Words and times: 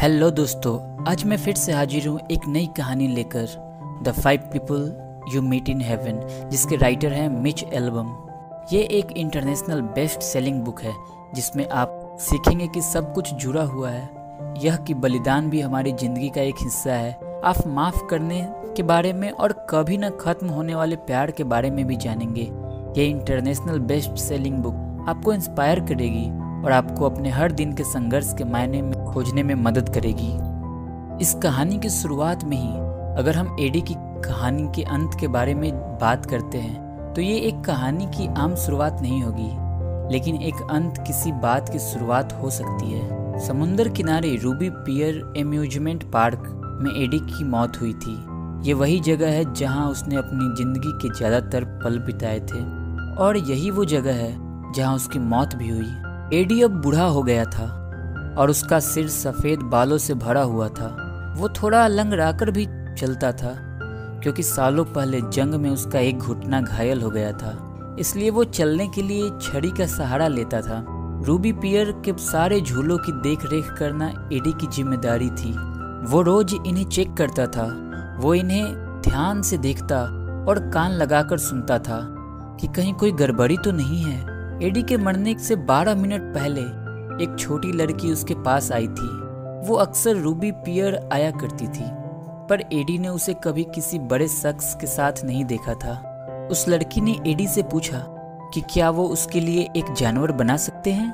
Hello 0.00 0.30
दोस्तों, 0.30 1.04
आज 1.08 1.22
मैं 1.24 1.36
फिर 1.36 1.54
से 1.54 1.72
हाजिर 1.72 2.06
हूँ 2.08 2.20
एक 2.30 2.46
नई 2.48 2.66
कहानी 2.76 3.06
लेकर 3.08 3.46
the 4.04 4.12
five 4.12 4.40
people 4.52 5.34
you 5.34 5.42
meet 5.42 5.68
in 5.68 5.80
heaven 5.80 6.20
जिसके 6.50 6.76
राइटर 6.76 7.12
हैं 7.12 7.28
मिच 7.42 7.64
एल्बम 7.64 8.14
ये 8.72 8.80
एक 8.98 9.12
इंटरनेशनल 9.12 9.80
बेस्ट 9.90 10.20
सेलिंग 10.20 10.62
बुक 10.62 10.80
है, 10.82 10.94
जिसमें 11.34 11.66
आप 11.68 12.16
सीखेंगे 12.20 12.68
कि 12.68 12.82
सब 12.82 13.12
कुछ 13.14 13.32
जुड़ा 13.34 13.62
हुआ 13.62 13.90
है। 13.90 14.08
यह 14.64 14.76
कि 14.76 14.94
बलिदान 14.94 15.50
भी 15.50 15.60
हमारी 15.60 15.92
ज़िंदगी 15.92 16.28
का 16.28 16.40
एक 16.40 16.62
हिस्सा 16.62 16.94
है। 16.94 17.12
आप 17.44 17.66
माफ़ 17.66 18.04
करने 18.10 18.40
के 18.76 18.82
बारे 18.82 19.12
में 19.12 19.30
और 19.30 19.52
कभी 19.70 19.98
न 19.98 20.10
खत्म 20.20 20.48
होने 20.48 20.74
वाले 20.74 20.96
प्यार 20.96 21.30
के 21.30 21.44
बारे 21.44 21.70
में 21.70 21.86
भी 21.86 21.96
जानेंगे। 21.96 22.50
ये 23.00 23.06
इंटरनेशनल 23.06 23.78
बेस्ट 23.92 24.16
सेलिंग 24.18 24.62
बुक 24.62 25.06
आपको 25.08 25.32
इंस्पायर 25.32 25.80
करेगी 25.80 26.28
और 26.64 26.72
आपको 26.72 27.04
अपने 27.04 27.30
हर 27.30 27.52
दिन 27.52 27.72
के 27.72 27.84
संघर्ष 27.84 28.34
के 28.38 28.44
मायने 28.44 28.82
में 28.82 28.99
खोजने 29.12 29.42
में 29.42 29.54
मदद 29.56 29.88
करेगी। 29.94 30.32
इस 31.20 31.34
कहानी 31.42 31.78
की 31.78 31.90
शुरुआत 31.90 32.44
में 32.44 32.56
ही 32.56 32.78
अगर 33.18 33.36
हम 33.36 33.56
एडी 33.60 33.80
की 33.82 33.94
कहानी 34.24 34.68
के 34.74 34.82
अंत 34.84 35.16
के 35.20 35.28
बारे 35.28 35.54
में 35.54 35.72
बात 36.00 36.26
करते 36.26 36.58
हैं 36.58 37.12
तो 37.14 37.20
ये 37.22 37.38
एक 37.38 37.60
कहानी 37.64 38.06
की 38.08 38.26
आम 38.36 38.54
शुरुआत 38.56 39.00
नहीं 39.02 39.22
होगी, 39.22 39.50
लेकिन 40.12 40.36
एक 40.38 40.60
अंत 40.70 40.98
किसी 41.06 41.32
बात 41.42 41.68
की 41.68 41.78
शुरुआत 41.80 42.32
हो 42.32 42.50
सकती 42.50 42.90
है। 42.90 43.38
समुंदर 43.40 43.88
किनारे 43.90 44.34
रूबी 44.36 44.68
पियर 44.70 45.22
एम्यूजमेंट 45.36 46.04
पार्क 46.12 46.42
में 46.82 46.90
एडी 46.92 47.18
की 47.20 47.44
मौत 47.46 47.80
हुई 47.80 47.92
थी। 47.94 48.16
ये 48.60 48.72
वही 48.74 49.00
जगह 49.02 49.30
है 49.30 49.52
जहाँ 49.54 49.88
उसने 49.90 50.16
अपनी 50.16 50.54
ज़िंदगी 50.56 50.92
के 50.98 51.14
ज़्यादातर 51.16 51.64
पल 51.82 51.98
बिताए 52.06 52.40
थे, 52.42 52.60
और 53.16 53.36
यही 53.38 53.70
वो 53.70 53.84
जगह 53.86 54.14
है 54.14 54.32
जहाँ 54.72 54.94
उसकी 54.94 55.18
मौत 55.18 55.54
भी 55.54 55.68
हुई। 55.68 56.38
एडी 56.38 56.60
अब 56.62 56.80
बूढ़ा 56.82 57.06
हो 57.06 57.22
गया 57.22 57.44
था। 57.46 57.66
और 58.40 58.50
उसका 58.50 58.78
सिर 58.80 59.08
सफ़ेद 59.08 59.60
बालों 59.70 59.98
से 59.98 60.14
भरा 60.16 60.42
हुआ 60.42 60.68
था। 60.68 60.88
वो 61.38 61.48
थोड़ा 61.52 61.86
लंग 61.88 62.12
राकर 62.12 62.50
भी 62.50 62.66
चलता 62.98 63.32
था, 63.32 63.54
क्योंकि 64.22 64.42
सालों 64.42 64.84
पहले 64.84 65.20
जंग 65.22 65.54
में 65.54 65.70
उसका 65.70 65.98
एक 65.98 66.18
घुटना 66.18 66.60
घायल 66.60 67.02
हो 67.02 67.10
गया 67.10 67.32
था। 67.32 67.96
इसलिए 68.00 68.30
वो 68.30 68.44
चलने 68.44 68.86
के 68.88 69.02
लिए 69.02 69.30
छड़ी 69.42 69.70
का 69.70 69.86
सहारा 69.88 70.28
लेता 70.28 70.60
था। 70.60 70.84
रूबी 71.26 71.52
पियर 71.52 71.90
के 72.04 72.12
सारे 72.20 72.60
झूलों 72.60 72.96
की 72.98 73.12
देख 73.22 73.44
रेख 73.44 73.72
करना 73.78 74.08
एडी 74.32 74.52
की 74.52 74.66
ज़िम्मेदारी 74.66 75.30
थी। 75.30 75.52
वो 76.10 76.22
रोज 76.22 76.54
इन्हें 76.56 76.84
चेक 76.84 77.14
करता 77.14 77.46
था, 77.46 77.66
वो 78.20 78.34
इन्हें 78.34 79.00
ध्यान 79.02 79.42
से 79.42 79.58
देखता 79.58 80.00
और 80.48 80.58
कान 80.74 80.92
लगाकर 80.92 81.38
सुनता 81.38 81.78
था 81.78 82.00
कि 82.60 82.66
कहीं 82.66 82.94
कोई 82.94 83.12
गड़बड़ी 83.12 83.56
तो 83.56 83.72
नहीं 83.72 84.02
है। 84.02 84.58
एडी 84.62 84.82
के 84.82 84.96
मरने 84.96 85.34
से 85.38 85.56
12 85.66 85.94
मिनट 85.94 86.22
पहले 86.34 86.62
एक 87.20 87.36
छोटी 87.38 87.72
लड़की 87.72 88.12
उसके 88.12 88.34
पास 88.42 88.70
आई 88.72 88.86
थी। 88.88 89.08
वो 89.60 89.74
अक्सर 89.76 90.16
रूबी 90.16 90.50
पियर 90.58 90.98
आया 91.12 91.30
करती 91.30 91.66
थी, 91.66 91.88
पर 92.48 92.60
एडी 92.72 92.98
ने 92.98 93.08
उसे 93.08 93.34
कभी 93.44 93.64
किसी 93.74 93.98
बड़े 94.10 94.28
शख्स 94.28 94.74
के 94.74 94.86
साथ 94.86 95.24
नहीं 95.24 95.44
देखा 95.44 95.74
था। 95.74 96.48
उस 96.50 96.68
लड़की 96.68 97.00
ने 97.00 97.16
एडी 97.26 97.46
से 97.46 97.62
पूछा 97.62 98.04
कि 98.54 98.60
क्या 98.70 98.90
वो 98.90 99.06
उसके 99.08 99.40
लिए 99.40 99.68
एक 99.76 99.92
जानवर 99.92 100.32
बना 100.32 100.56
सकते 100.58 100.92
हैं? 100.92 101.12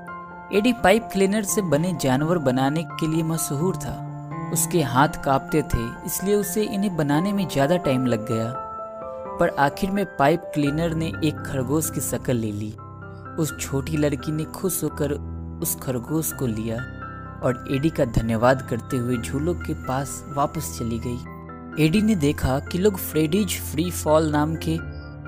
एडी 0.55 0.73
पाइप 0.75 1.09
क्लीनर 1.13 1.43
से 1.45 1.63
बने 1.63 1.93
जानवर 2.01 2.39
बनाने 2.41 2.83
के 2.91 3.07
लिए 3.07 3.23
मशहूर 3.25 3.77
था। 3.77 4.03
उसके 4.53 4.83
हाथ 4.83 5.23
कांपते 5.25 5.63
थे, 5.65 5.87
इसलिए 6.07 6.35
उसे 6.35 6.63
इन्हें 6.65 6.97
बनाने 6.97 7.33
में 7.33 7.47
ज़्यादा 7.49 7.77
टाइम 7.79 8.07
लग 8.07 8.27
गया। 8.29 8.53
पर 9.39 9.49
आखिर 9.59 9.91
में 9.91 10.05
पाइप 10.19 10.51
क्लीनर 10.55 10.95
ने 10.95 11.07
एक 11.25 11.43
खरगोश 11.47 11.91
की 11.91 12.01
शक्ल 12.01 12.37
ले 12.37 12.53
ली। 12.53 12.71
उस 13.39 13.57
छोटी 13.61 13.97
लड़की 13.97 14.33
ने 14.33 14.45
खुश 14.53 14.83
होकर 14.85 15.13
उस 15.63 15.75
खरगोश 15.83 16.33
को 16.33 16.47
लिया 16.47 16.77
और 17.43 17.65
एडी 17.71 17.91
का 17.91 18.05
धन्यवाद 18.05 18.63
करते 18.63 18.97
हुए 18.97 19.17
झूलों 19.17 19.55
के 19.55 19.75
पास 19.87 20.23
वापस 20.29 20.77
चली 20.79 20.99
गई। 21.07 21.85
एडी 21.85 22.01
ने 22.03 22.15
देखा 22.17 22.59
कि 22.63 22.79
लोग 22.79 22.97
फ्रेडीज 22.99 23.61
फ्री 23.63 23.91
फॉल 23.91 24.31
नाम 24.31 24.55
के 24.67 24.77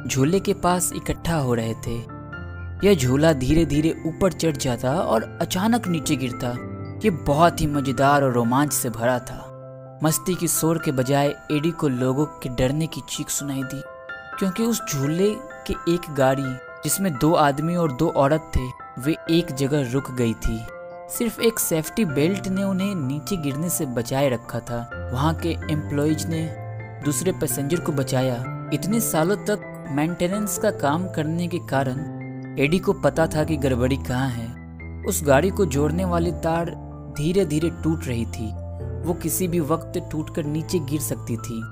झूले 0.08 0.40
के 0.40 0.54
पास 0.54 0.92
इकट्ठा 0.96 1.36
हो 1.36 1.54
रहे 1.54 1.74
थे। 1.86 1.96
यह 2.86 2.94
झूला 2.94 3.32
धीरे 3.32 3.64
धीरे 3.66 3.94
ऊपर 4.06 4.32
चढ़ 4.32 4.56
जाता 4.56 4.94
और 4.94 5.22
अचानक 5.42 5.88
नीचे 5.88 6.16
गिरता। 6.16 6.54
ये 7.04 7.10
बहुत 7.26 7.60
ही 7.60 7.66
मज़ेदार 7.66 8.24
और 8.24 8.32
रोमांच 8.32 8.72
से 8.72 8.90
भरा 8.90 9.18
था। 9.20 9.44
मस्ती 10.02 10.34
की 10.34 10.48
शोर 10.48 10.78
के 10.78 10.92
बजाय 10.92 11.34
एडी 11.52 11.70
को 11.70 11.88
लोगों 11.88 12.24
के 12.42 12.48
डरने 12.48 12.86
की 12.86 13.00
चीख 13.08 13.28
सुनाई 13.28 13.62
दी, 13.62 13.82
क्योंकि 14.38 14.62
उस 14.62 14.82
झूले 14.90 15.30
के 15.66 15.74
एक 15.94 16.10
गाड़ी, 16.14 16.42
जिसमें 16.84 17.12
दो 17.12 17.32
आदमी 17.34 17.76
और 17.76 17.92
दो 17.92 18.08
औरत 18.16 18.50
थे 18.56 18.66
वे 18.98 19.16
एक 19.30 19.54
जगह 19.54 19.92
रुक 19.92 20.10
गई 20.10 20.34
थी। 20.34 20.60
सिर्फ़ 21.10 21.40
एक 21.40 21.58
सेफ्टी 21.58 22.04
बेल्ट 22.04 22.48
ने 22.48 22.64
उन्हें 22.64 22.94
नीचे 22.94 23.36
गिरने 23.36 23.68
से 23.68 23.86
बचाए 23.86 24.28
रखा 24.28 24.60
था। 24.60 25.10
वहाँ 25.12 25.34
के 25.34 25.48
एम्प्लॉयज़ 25.48 26.28
ने 26.28 26.56
दूसरे 27.04 27.32
पैसेंजर 27.32 27.80
को 27.80 27.92
बचाया। 27.92 28.70
इतने 28.74 29.00
सालों 29.00 29.36
तक 29.36 29.86
मेंटेनेंस 29.90 30.58
का 30.58 30.70
काम 30.70 31.08
करने 31.08 31.48
के 31.48 31.58
कारण 31.58 31.98
एडी 32.58 32.78
को 32.78 32.92
पता 32.92 33.26
था 33.26 33.44
कि 33.44 33.56
गड़बड़ी 33.56 33.96
कहाँ 33.96 34.28
है। 34.28 34.58
उस 35.04 35.24
गाड़ी 35.24 35.50
को 35.50 35.66
जोड़ने 35.66 36.04
वाली 36.04 36.32
तार 36.32 36.70
धीरे 37.18 37.44
धीरे 37.44 37.70
टूट 37.70 38.06
रही 38.06 38.26
थी। 38.26 38.52
वो 39.06 39.14
किसी 39.14 39.48
भी 39.48 39.60
वक्त 39.60 40.08
टूटकर 40.12 40.44
नीचे 40.44 40.78
गिर 40.78 41.00
सकती 41.00 41.36
थी। 41.36 41.62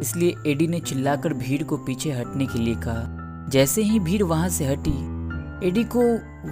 इसलिए 0.00 0.34
एडी 0.46 0.66
ने 0.66 0.80
चिल्लाकर 0.80 1.34
भीड़ 1.34 1.62
को 1.62 1.76
पीछे 1.76 2.12
हटने 2.12 2.46
के 2.46 2.58
लिए 2.58 2.74
कहा। 2.74 3.46
जैसे 3.48 3.82
ही 3.82 4.00
भीड़ 4.00 4.22
वहाँ 4.22 4.48
से 4.48 4.64
हटी 4.64 5.17
एडी 5.64 5.82
को 5.84 6.02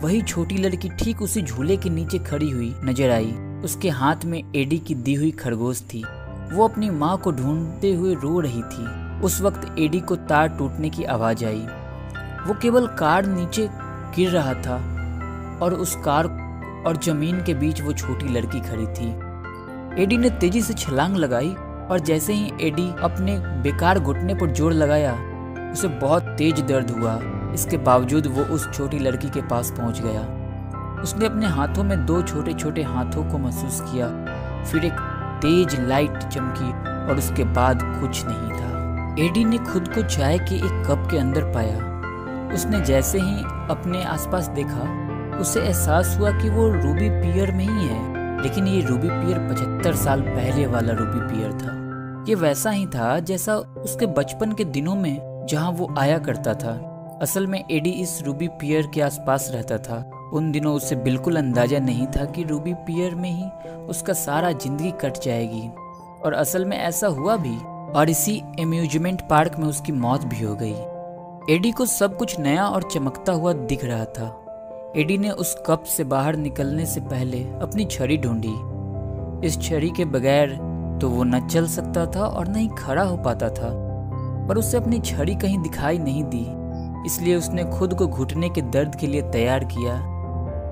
वही 0.01 0.21
छोटी 0.23 0.57
लड़की 0.57 0.89
ठीक 1.01 1.21
उसी 1.23 1.43
झूले 1.43 1.77
के 1.77 1.91
नीचे 1.91 2.19
खड़ी 2.19 2.49
हुई 2.51 2.73
नज़र 2.85 3.11
आई। 3.11 3.33
उसके 3.65 3.89
हाथ 3.89 4.25
में 4.25 4.43
एडी 4.57 4.79
की 4.79 4.95
दी 4.95 5.15
हुई 5.15 5.31
खरगोश 5.33 5.83
थी। 5.93 6.03
वो 6.53 6.65
अपनी 6.65 6.89
माँ 6.93 7.17
को 7.19 7.33
ढूंढते 7.33 7.93
हुए 7.93 8.15
रो 8.15 8.41
रही 8.41 8.63
थी। 8.63 8.87
उस 9.21 9.41
वक्त 9.43 9.79
एडी 9.79 10.01
को 10.01 10.17
तार 10.17 10.49
टूटने 10.49 10.91
की 10.91 11.05
आवाज़ 11.05 11.45
आई। 11.45 11.61
वो 12.47 12.55
केवल 12.63 12.87
कार 12.99 13.27
नीचे 13.27 13.69
गिर 14.17 14.31
रहा 14.31 14.55
था 14.57 14.77
और 15.63 15.75
उस 15.75 15.95
कार 16.05 16.27
और 16.87 17.01
ज़मीन 17.05 17.43
के 17.45 17.55
बीच 17.55 17.83
वो 17.83 17.93
छोटी 17.93 18.29
लड़की 18.29 18.61
खड़ी 18.61 18.87
थी। 18.89 19.09
एडी 20.03 20.17
ने 20.17 20.31
तेज़ी 20.31 20.63
से 20.63 20.75
छलांग 20.75 21.17
लगाई 21.17 21.55
और 21.91 22.01
जैसे 22.01 22.33
ही 22.33 22.53
एडी 22.61 22.91
अपने 23.01 23.39
बेकार 23.63 23.99
घुटने 23.99 24.35
पर 24.35 24.53
ज़ोर 24.53 24.73
लगाया, 24.73 25.13
उसे 25.73 25.89
बहुत 25.89 26.35
तेज 26.39 26.61
दर्द 26.63 26.91
हुआ। 26.91 27.19
इसके 27.55 27.77
बावजूद 27.77 28.27
वो 28.27 28.43
उस 28.43 28.73
छोटी 28.73 28.99
लड़की 28.99 29.31
के 29.31 29.43
पास 29.43 29.71
पहुँच 29.71 30.01
गया। 30.01 30.21
उसने 31.03 31.27
अपने 31.27 31.47
हाथों 31.47 31.85
में 31.85 32.07
दो 32.07 32.23
छोटे 32.23 32.53
छोटे 32.53 32.83
हाथों 32.83 33.31
को 33.31 33.39
महसूस 33.39 33.81
किया। 33.81 34.09
फिर 34.65 34.85
एक 34.85 34.93
तेज 35.43 35.81
लाइट 35.81 36.19
चमकी 36.19 36.71
और 37.11 37.17
उसके 37.19 37.45
बाद 37.45 37.81
कुछ 37.83 38.25
नहीं 38.27 38.51
था। 38.51 38.67
एडी 39.25 39.45
ने 39.45 39.59
खुद 39.59 39.95
को 39.95 40.03
चाय 40.03 40.39
के 40.39 40.55
एक 40.55 40.87
कप 40.87 41.09
के 41.11 41.19
अंदर 41.19 41.43
पाया। 41.43 41.97
उसने 42.55 42.81
जैसे 42.81 43.19
ही 43.19 43.43
अपने 43.71 44.05
आसपास 44.05 44.49
देखा, 44.49 45.07
उसे 45.39 45.61
एहसास 45.61 46.17
हुआ 46.21 46.31
कि 46.31 46.51
वो 46.51 46.69
रूबी 46.69 47.11
पियर 47.11 47.53
में 47.53 47.69
ही 47.69 47.87
है। 47.87 48.17
लेकिन 48.43 48.67
ये 48.67 48.83
रूबी 48.83 49.09
पियर 49.09 49.39
पचहत्तर 49.39 49.95
साल 49.95 50.21
पहले 50.21 50.67
वाला 50.67 50.93
रूबी 50.93 51.21
पियर 51.21 51.53
था। 51.53 51.87
ये 52.29 52.35
वैसा 52.35 52.71
ही 52.71 52.87
था 52.87 53.19
जैसा 53.19 53.57
उसके 53.57 54.07
बचपन 54.07 54.53
के 54.53 54.65
दिनों 54.65 54.95
में 54.95 55.47
जहाँ 55.51 55.71
वो 55.71 55.95
आया 55.99 56.19
करता 56.19 56.55
था। 56.55 56.96
असल 57.23 57.47
में 57.47 57.63
एडी 57.71 57.91
इस 57.91 58.23
रूबी 58.23 58.47
पियर 58.49 58.87
के 58.87 59.01
आसपास 59.01 59.51
रहता 59.55 59.77
था। 59.79 59.99
उन 60.35 60.51
दिनों 60.53 60.75
उसे 60.75 60.97
बिल्कुल 60.97 61.37
अंदाज़ा 61.37 61.79
नहीं 61.79 62.07
था 62.07 62.25
कि 62.25 62.43
रूबी 62.45 62.73
पियर 62.87 63.15
में 63.15 63.31
ही 63.31 63.77
उसका 63.85 64.13
सारा 64.13 64.51
ज़िंदगी 64.53 64.91
कट 65.01 65.21
जाएगी। 65.23 65.69
और 66.25 66.33
असल 66.33 66.65
में 66.65 66.77
ऐसा 66.77 67.09
हुआ 67.09 67.37
भी, 67.37 67.57
और 67.93 68.11
इसी 68.11 68.43
एम्यूजमेंट 68.61 69.23
पार्क 69.29 69.59
में 69.59 69.67
उसकी 69.67 69.93
मौत 69.93 70.25
भी 70.25 70.45
हो 70.45 70.55
गई। 70.55 71.55
एडी 71.55 71.71
को 71.73 71.87
सब 71.87 72.17
कुछ 72.17 72.39
नया 72.41 72.67
और 72.67 72.83
चमकता 72.83 73.33
हुआ 73.33 73.53
दिख 73.53 73.85
रहा 73.85 74.05
था। 74.05 74.93
एडी 74.97 75.19
ने 75.19 75.31
उस 75.31 75.57
कप 75.67 75.85
से 75.85 76.05
बाहर 76.05 76.37
निकलने 76.37 76.87
से 76.87 77.01
पहले 77.01 77.43
अपनी 77.63 77.85
छड़ी 77.85 78.19
ढूंढी। 78.19 78.55
इस 79.47 79.61
छड़ी 79.63 79.91
के 79.91 80.05
बगैर 80.05 80.57
तो 81.01 81.09
वो 81.09 81.25
न 81.25 81.47
चल 81.49 81.67
सकता 81.67 82.07
था 82.07 82.27
और 82.27 82.49
न 82.49 82.57
ही 82.57 82.69
खड़ा 82.79 83.03
हो 83.03 83.17
पाता 83.17 83.49
था। 83.49 83.71
पर 84.49 84.59
उसे 84.59 84.77
अपनी 84.77 84.99
छड़ी 85.01 85.35
कहीं 85.35 85.59
दिखाई 85.59 85.99
नहीं 85.99 86.25
दी। 86.25 86.47
इसलिए 87.07 87.37
उसने 87.37 87.65
खुद 87.71 87.95
को 87.95 88.07
घुटने 88.07 88.49
के 88.49 88.63
दर्द 88.63 88.95
के 88.95 89.07
लिए 89.07 89.23
तैयार 89.23 89.65
किया, 89.65 89.95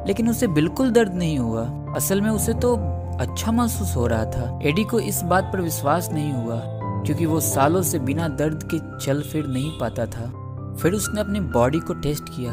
लेकिन 0.07 0.29
उसे 0.31 0.47
बिल्कुल 0.47 0.91
दर्द 0.91 1.15
नहीं 1.15 1.39
हुआ। 1.39 1.65
असल 1.97 2.21
में 2.21 2.31
उसे 2.31 2.53
तो 2.55 2.75
अच्छा 3.21 3.53
महसूस 3.53 3.95
हो 3.97 4.07
रहा 4.07 4.25
था। 4.25 4.59
एडी 4.65 4.85
को 4.85 5.01
इस 5.01 5.23
बात 5.23 5.51
पर 5.53 5.61
विश्वास 5.61 6.11
नहीं 6.13 6.33
हुआ, 6.33 6.61
क्योंकि 7.05 7.27
वो 7.27 7.41
सालों 7.41 7.83
से 7.83 7.99
बिना 7.99 8.29
दर्द 8.29 8.69
के 8.75 8.79
चल 8.99 9.23
फिर 9.23 9.47
नहीं 9.47 9.79
पाता 9.79 10.07
था। 10.07 10.33
फिर 10.81 10.93
उसने 10.93 11.21
अपनी 11.21 11.41
बॉडी 11.41 11.79
को 11.79 11.95
टेस्ट 11.95 12.29
किया, 12.29 12.53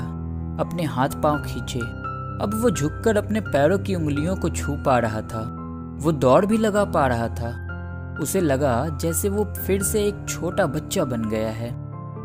अपने 0.60 0.84
हाथ 0.84 1.22
पाँव 1.24 1.44
खींचे। 1.44 1.80
अब 1.80 2.60
वो 2.62 2.70
झुककर 2.72 3.18
अपने 3.18 3.42
पैरों 3.42 3.78
की 3.80 3.96
उंगलियों 3.96 4.36
को 4.36 4.50
छू 4.50 4.76
पा 4.86 4.98
रहा 5.00 5.22
था। 5.24 5.42
वो 6.02 6.12
दौड़ 6.12 6.46
भी 6.46 6.58
लगा 6.58 6.84
पा 6.86 7.08
रहा 7.08 7.28
था। 7.30 7.58
उसे 8.22 8.42
लगा 8.42 8.88
जैसे 9.02 9.30
वो 9.30 9.44
फिर 9.58 9.84
से 9.84 10.04
एक 10.06 10.26
छोटा 10.30 10.66
बच्चा 10.68 11.04
बन 11.06 11.30
गया 11.30 11.50
है। 11.50 11.70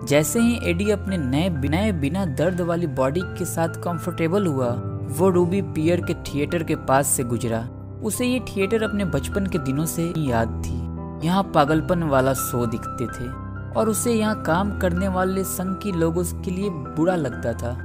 जैसे 0.04 0.40
ही 0.40 0.60
एडी 0.62 0.90
अपने 0.90 1.18
नए 1.18 1.50
बिनाए 1.50 1.92
बिना 1.92 2.26
दर्द 2.26 2.60
वाली 2.60 2.86
बॉडी 2.86 3.20
के 3.24 3.44
साथ 3.44 3.68
कंफर्टेबल 3.68 4.46
हुआ, 4.46 4.70
वो 5.08 5.28
रूबी 5.28 5.62
पियर 5.62 6.00
के 6.00 6.14
थिएटर 6.14 6.62
के 6.62 6.76
पास 6.76 7.06
से 7.06 7.24
गुजरा। 7.24 7.68
उसे 8.04 8.26
ये 8.26 8.40
थिएटर 8.40 8.82
अपने 8.82 9.04
बचपन 9.04 9.46
के 9.46 9.58
दिनों 9.58 9.86
से 9.86 10.12
याद 10.18 10.62
थी। 10.66 10.86
यहाँ 11.26 11.42
पागलपन 11.42 12.02
वाला 12.02 12.34
शो 12.34 12.66
दिखते 12.66 13.06
थे 13.06 13.28
और 13.72 13.88
उसे 13.88 14.12
यहाँ 14.12 14.42
काम 14.42 14.78
करने 14.78 15.08
वाले 15.08 15.44
संघ 15.44 15.82
की 15.82 15.92
लोगों 15.92 16.24
के 16.42 16.50
लिए 16.50 16.70
बुरा 16.70 17.16
लगता 17.16 17.52
था। 17.52 17.78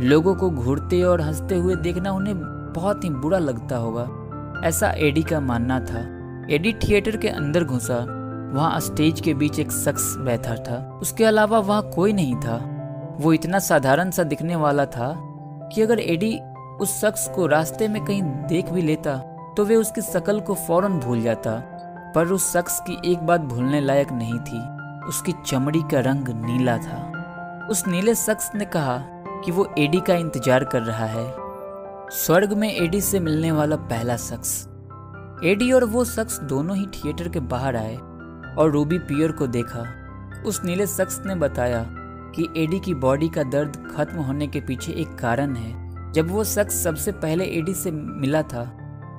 लोगों 0.00 0.34
को 0.34 0.50
घूरते 0.50 1.02
और 1.02 1.20
हँसते 1.20 1.58
हुए 1.58 1.76
देखना 1.76 2.12
उन्हें 2.12 2.38
बहुत 2.72 3.04
ही 3.04 3.10
बुरा 3.10 3.38
लगता 3.38 3.76
होगा। 3.76 4.10
ऐसा 4.64 4.90
एडी 4.90 5.22
का 5.22 5.40
मानना 5.40 5.80
था। 5.80 6.00
एडी 6.54 6.72
थिएटर 6.72 7.16
के 7.16 7.28
अंदर 7.28 7.64
घुसा। 7.64 8.23
वहाँ 8.54 8.80
स्टेज 8.80 9.20
के 9.20 9.32
बीच 9.34 9.58
एक 9.58 9.70
शख्स 9.72 10.14
बैठा 10.18 10.54
था। 10.56 10.76
उसके 11.02 11.24
अलावा 11.24 11.58
वहाँ 11.60 11.90
कोई 11.90 12.12
नहीं 12.12 12.34
था। 12.36 12.56
वो 13.20 13.32
इतना 13.32 13.58
साधारण 13.58 14.10
सा 14.10 14.22
दिखने 14.24 14.56
वाला 14.56 14.84
था 14.86 15.14
कि 15.74 15.82
अगर 15.82 16.00
एडी 16.00 16.38
उस 16.80 17.00
शख्स 17.00 17.26
को 17.28 17.46
रास्ते 17.46 17.88
में 17.88 18.04
कहीं 18.04 18.22
देख 18.48 18.70
भी 18.72 18.82
लेता 18.82 19.16
तो 19.56 19.64
वे 19.64 19.76
उसकी 19.76 20.02
शकल 20.02 20.40
को 20.40 20.54
फ़ौरन 20.56 20.98
भूल 21.00 21.22
जाता। 21.22 21.56
पर 22.14 22.28
उस 22.28 22.52
शख्स 22.52 22.78
की 22.80 22.96
एक 23.12 23.26
बात 23.26 23.40
भूलने 23.42 23.80
लायक 23.80 24.12
नहीं 24.12 24.38
थी। 24.40 24.60
उसकी 25.08 25.32
चमड़ी 25.46 25.82
का 25.82 26.00
रंग 26.00 26.28
नीला 26.44 26.76
था। 26.78 27.66
उस 27.70 27.86
नीले 27.86 28.14
शख्स 28.14 28.50
ने 28.54 28.64
कहा 28.66 28.96
कि 29.44 29.52
वो 29.52 29.68
एडी 29.78 30.00
का 30.00 30.14
इंतज़ार 30.16 30.64
कर 30.64 30.82
रहा 30.82 31.06
है। 31.06 31.26
स्वर्ग 32.14 32.52
में 32.52 32.72
एडी 32.72 33.00
से 33.00 33.20
मिलने 33.20 33.52
वाला 33.52 33.76
पहला 33.84 34.16
शख्स। 34.20 34.56
एडी 35.44 35.72
और 35.72 35.84
वो 35.84 36.04
शख्स 36.06 36.40
दोनों 36.42 36.76
ही 36.76 36.86
थिएटर 36.86 37.28
के 37.28 37.40
बाहर 37.52 37.76
आए। 37.76 37.96
और 38.54 38.70
रूबी 38.70 38.98
पियर 39.00 39.32
को 39.32 39.46
देखा। 39.48 39.84
उस 40.46 40.64
नीले 40.64 40.86
शख्स 40.86 41.20
ने 41.26 41.34
बताया 41.36 41.84
कि 42.34 42.48
एडी 42.56 42.80
की 42.80 42.94
बॉडी 42.96 43.28
का 43.28 43.42
दर्द 43.44 43.76
खत्म 43.96 44.20
होने 44.20 44.46
के 44.46 44.60
पीछे 44.60 44.92
एक 44.92 45.14
कारण 45.18 45.54
है। 45.56 46.12
जब 46.12 46.30
वो 46.30 46.44
शख्स 46.44 46.82
सबसे 46.84 47.12
पहले 47.14 47.44
एडी 47.58 47.74
से 47.74 47.90
मिला 47.90 48.42
था 48.44 48.64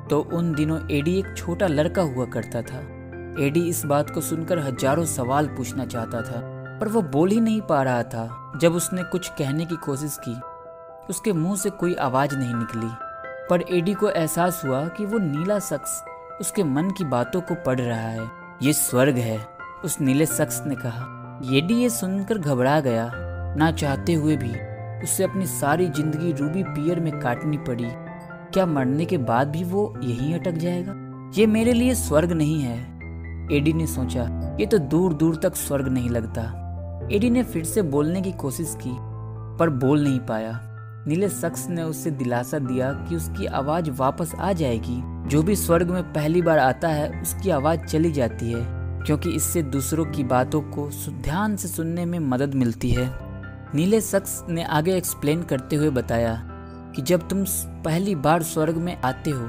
तो 0.10 0.20
उन 0.34 0.54
दिनों 0.54 0.80
एडी 0.92 1.18
एक 1.20 1.34
छोटा 1.38 1.68
लड़का 1.68 2.02
हुआ 2.04 2.26
करता 2.28 2.62
था। 2.62 2.80
एडी 3.40 3.68
इस 3.70 3.86
बात 3.86 4.10
को 4.10 4.22
सुनकर 4.22 4.60
हज़ारों 4.60 5.06
सवाल 5.08 5.48
पूछना 5.48 5.86
चाहता 5.86 6.22
था, 6.22 6.42
पर 6.80 6.88
वो 6.88 7.02
बोल 7.04 7.30
ही 7.30 7.40
नहीं 7.42 7.62
पा 7.62 7.82
रहा 7.84 8.04
था। 8.06 8.52
जब 8.62 8.76
उसने 8.76 9.04
कुछ 9.04 9.30
कहने 9.30 9.66
की 9.66 9.76
कोशिश 9.78 10.18
की, 10.20 10.36
उसके 11.10 11.34
मुँह 11.34 11.56
से 11.56 11.70
कोई 11.72 11.96
आवाज़ 11.96 12.36
नहीं 12.36 12.54
निकली। 12.56 12.90
पर 13.50 13.64
एडी 13.70 13.94
को 13.94 14.10
एहसास 14.10 14.62
हुआ 14.66 14.86
कि 14.88 15.06
वो 15.06 15.20
नीला 15.20 15.60
शख्स 15.62 16.02
उसके 16.42 16.64
मन 16.66 16.90
की 16.90 17.04
बातों 17.06 17.42
को 17.42 17.56
पढ़ 17.56 17.80
रहा 17.80 18.00
है। 18.00 18.28
ये 18.64 18.72
स्वर्ग 18.74 19.16
है, 19.16 19.38
उस 19.86 20.00
नीले 20.02 20.26
शख्स 20.26 20.62
ने 20.68 20.76
कहा। 20.76 21.06
एडी 21.54 21.74
ये 21.74 21.90
सुनकर 21.90 22.38
घबरा 22.38 22.80
गया, 22.80 23.10
ना 23.58 23.72
चाहते 23.72 24.14
हुए 24.14 24.36
भी, 24.36 24.52
उसे 25.04 25.24
अपनी 25.24 25.46
सारी 25.46 25.88
ज़िंदगी 25.88 26.32
रूबी 26.32 26.64
पियर 26.64 27.00
में 27.00 27.20
काटनी 27.20 27.58
पड़ी, 27.58 27.90
क्या 28.54 28.66
मरने 28.66 29.06
के 29.06 29.18
बाद 29.20 29.48
भी 29.48 29.64
वो 29.64 29.94
यहीं 30.04 30.34
अटक 30.34 30.52
जाएगा? 30.52 30.94
ये 31.38 31.48
मेरे 31.48 31.74
लिए 31.74 31.96
स्वर्ग 31.96 32.32
नहीं 32.32 32.62
है, 32.62 32.78
एडी 33.54 33.74
ने 33.74 33.88
सोचा। 33.88 34.24
ये 34.60 34.66
तो 34.66 34.78
दूर 34.78 35.14
दूर 35.14 35.36
तक 35.36 35.56
स्वर्ग 35.56 35.88
नहीं 35.88 36.10
लगता। 36.10 36.44
एडी 37.12 37.30
ने 37.30 37.44
फिर 37.44 37.64
से 37.64 37.82
बोलने 37.82 38.22
की 38.22 38.32
कोशिश 38.32 38.76
की, 38.82 38.96
पर 39.60 39.70
बोल 39.70 40.04
नहीं 40.04 40.20
पाया। 40.20 40.60
नीले 41.08 41.30
शख्स 41.30 41.68
ने 41.70 41.84
उसे 41.84 42.12
दिलासा 42.14 42.60
दिया 42.60 42.92
कि 43.10 43.16
उसकी 43.16 43.46
आवाज़ 43.46 43.90
वापस 43.92 44.34
आ 44.36 44.52
जाएगी। 44.54 45.02
जो 45.28 45.42
भी 45.44 45.56
स्वर्ग 45.56 45.92
में 45.92 46.14
पहली 46.14 46.42
बार 46.42 46.60
आता 46.60 46.88
है, 46.88 47.22
उसकी 47.22 47.50
आवाज़ 47.50 47.80
चली 47.82 48.12
जाती 48.12 48.52
है, 48.52 48.62
क्योंकि 49.06 49.30
इससे 49.30 49.62
दूसरों 49.64 50.06
की 50.06 50.24
बातों 50.24 50.62
को 50.62 50.90
ध्यान 51.24 51.56
से 51.56 51.68
सुनने 51.68 52.06
में 52.06 52.20
मदद 52.20 52.54
मिलती 52.54 52.90
है। 52.90 53.10
नीले 53.76 54.02
शख्स 54.02 54.44
ने 54.50 54.64
आगे 54.64 54.96
एक्सप्लेन 54.98 55.44
करते 55.44 55.76
हुए 55.76 55.90
बताया 55.90 56.36
कि 56.96 57.02
जब 57.02 57.28
तुम 57.30 57.44
पहली 57.86 58.16
बार 58.16 58.44
स्वर्ग 58.44 58.76
में 58.78 58.96
आते 59.02 59.30
हो 59.30 59.48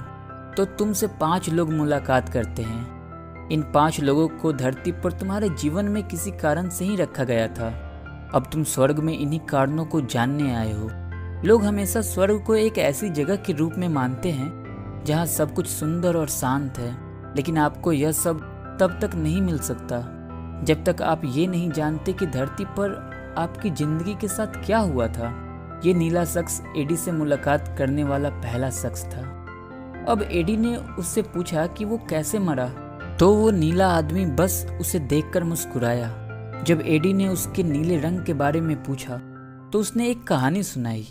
तो 0.57 0.65
तुमसे 0.65 1.07
पाँच 1.21 1.49
लोग 1.49 1.73
मुलाकात 1.73 2.29
करते 2.29 2.63
हैं। 2.63 3.49
इन 3.51 3.63
पाँच 3.75 4.01
लोगों 4.01 4.29
को 4.29 4.53
धरती 4.53 4.93
पर 4.93 5.13
तुम्हारे 5.13 5.49
जीवन 5.51 5.85
में 5.85 6.03
किसी 6.03 6.31
कारण 6.33 6.69
से 6.69 6.85
ही 6.85 6.97
रखा 6.97 7.25
गया 7.25 7.47
था। 7.49 7.69
अब 8.35 8.49
तुम 8.53 8.65
स्वर्ग 8.65 8.99
में 8.99 9.19
इन्हीं 9.19 9.41
कारणों 9.41 9.85
को 9.85 10.01
जानने 10.01 10.55
आए 10.55 10.73
हो। 10.73 10.91
लोग 11.45 11.65
हमेशा 11.65 12.01
स्वर्ग 12.01 12.43
को 12.45 12.55
एक 12.55 12.79
ऐसी 12.79 13.11
जगह 13.11 13.37
के 13.37 13.53
रूप 13.53 13.75
में 13.79 13.89
मानते 13.89 14.31
हैं 14.31 14.51
जहाँ 15.07 15.27
सब 15.29 15.55
कुछ 15.55 15.67
सुंदर 15.69 16.17
और 16.17 16.29
शांत 16.31 16.79
है, 16.79 16.91
लेकिन 17.37 17.59
आपको 17.59 17.93
यह 17.93 18.13
सब 18.15 18.41
तब 18.81 18.99
तक 19.03 19.15
नहीं 19.17 19.41
मिल 19.43 19.59
सकता, 19.61 19.99
जब 20.65 20.85
तक 20.85 21.03
आप 21.05 21.23
ये 21.27 21.47
नहीं 21.47 21.71
जानते 21.73 22.13
कि 22.13 22.27
धरती 22.29 22.65
पर 22.79 22.95
आपकी 23.39 23.71
ज़िंदगी 23.73 24.15
के 24.15 24.29
साथ 24.29 24.65
क्या 24.65 24.79
हुआ 24.79 25.07
था। 25.09 25.33
ये 25.85 25.95
नीला 25.95 26.25
शख्स 26.25 26.61
एडी 26.77 26.97
से 26.97 27.13
मुलाकात 27.13 27.75
करने 27.79 28.05
वाला 28.05 28.29
पहला 28.33 28.71
शख्स 28.73 29.05
था। 29.07 29.21
अब 30.09 30.23
एडी 30.23 30.57
ने 30.57 30.77
उससे 30.77 31.23
पूछा 31.25 31.67
कि 31.69 31.85
वो 31.85 32.01
कैसे 32.11 32.39
मरा 32.41 32.67
तो 33.19 33.33
वो 33.35 33.51
नीला 33.53 33.89
आदमी 33.89 34.25
बस 34.37 34.67
उसे 34.81 34.99
देखकर 35.01 35.45
मुस्कुराया। 35.45 36.09
जब 36.67 36.81
एडी 36.87 37.13
ने 37.13 37.29
उसके 37.29 37.63
नीले 37.63 38.01
रंग 38.01 38.25
के 38.25 38.35
बारे 38.35 38.61
में 38.61 38.77
पूछा 38.85 39.17
तो 39.73 39.81
उसने 39.81 40.09
एक 40.11 40.27
कहानी 40.27 40.63
सुनाई। 40.63 41.07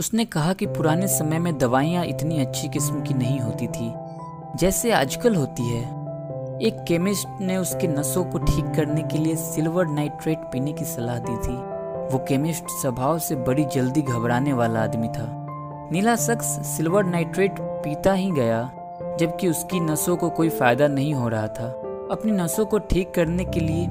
उसने 0.00 0.24
कहा 0.24 0.52
कि 0.52 0.66
पुराने 0.66 1.08
समय 1.08 1.38
में 1.38 1.58
दवाइयाँ 1.58 2.04
इतनी 2.04 2.40
अच्छी 2.40 2.68
किस्म 2.68 3.02
की 3.02 3.14
नहीं 3.14 3.40
होती 3.40 3.66
थी, 3.66 3.92
जैसे 4.58 4.90
आजकल 4.92 5.34
होती 5.34 5.68
है। 5.68 5.82
एक 6.60 6.84
केमिस्ट 6.88 7.40
ने 7.40 7.56
उसके 7.56 7.88
नसों 7.88 8.24
को 8.24 8.38
ठीक 8.38 8.72
करने 8.76 9.02
के 9.02 9.18
लिए 9.18 9.36
सिल्वर 9.36 9.86
नाइट्रेट 9.86 10.38
पीने 10.38 10.72
की 10.72 10.84
सलाह 10.84 11.18
दी 11.18 11.36
थी। 11.36 11.54
वो 12.12 12.24
केमिस्ट 12.28 12.64
स्वभाव 12.70 13.18
से 13.18 13.36
बड़ी 13.36 13.64
जल्दी 13.64 14.02
घबराने 14.02 14.52
वाला 14.52 14.82
आदमी 14.82 15.08
था। 15.08 15.26
नीला 15.92 16.16
शख्स 16.16 16.46
सिल्वर 16.66 17.04
नाइट्रेट 17.04 17.60
पीता 17.60 18.12
ही 18.12 18.30
गया, 18.30 18.62
जबकि 19.20 19.48
उसकी 19.48 19.80
नसों 19.80 20.16
को 20.16 20.30
कोई 20.30 20.48
फ़ायदा 20.48 20.88
नहीं 20.88 21.14
हो 21.14 21.28
रहा 21.28 21.46
था। 21.48 21.68
अपनी 22.10 22.32
नसों 22.32 22.66
को 22.66 22.78
ठीक 22.78 23.14
करने 23.14 23.44
के 23.44 23.60
लिए 23.60 23.86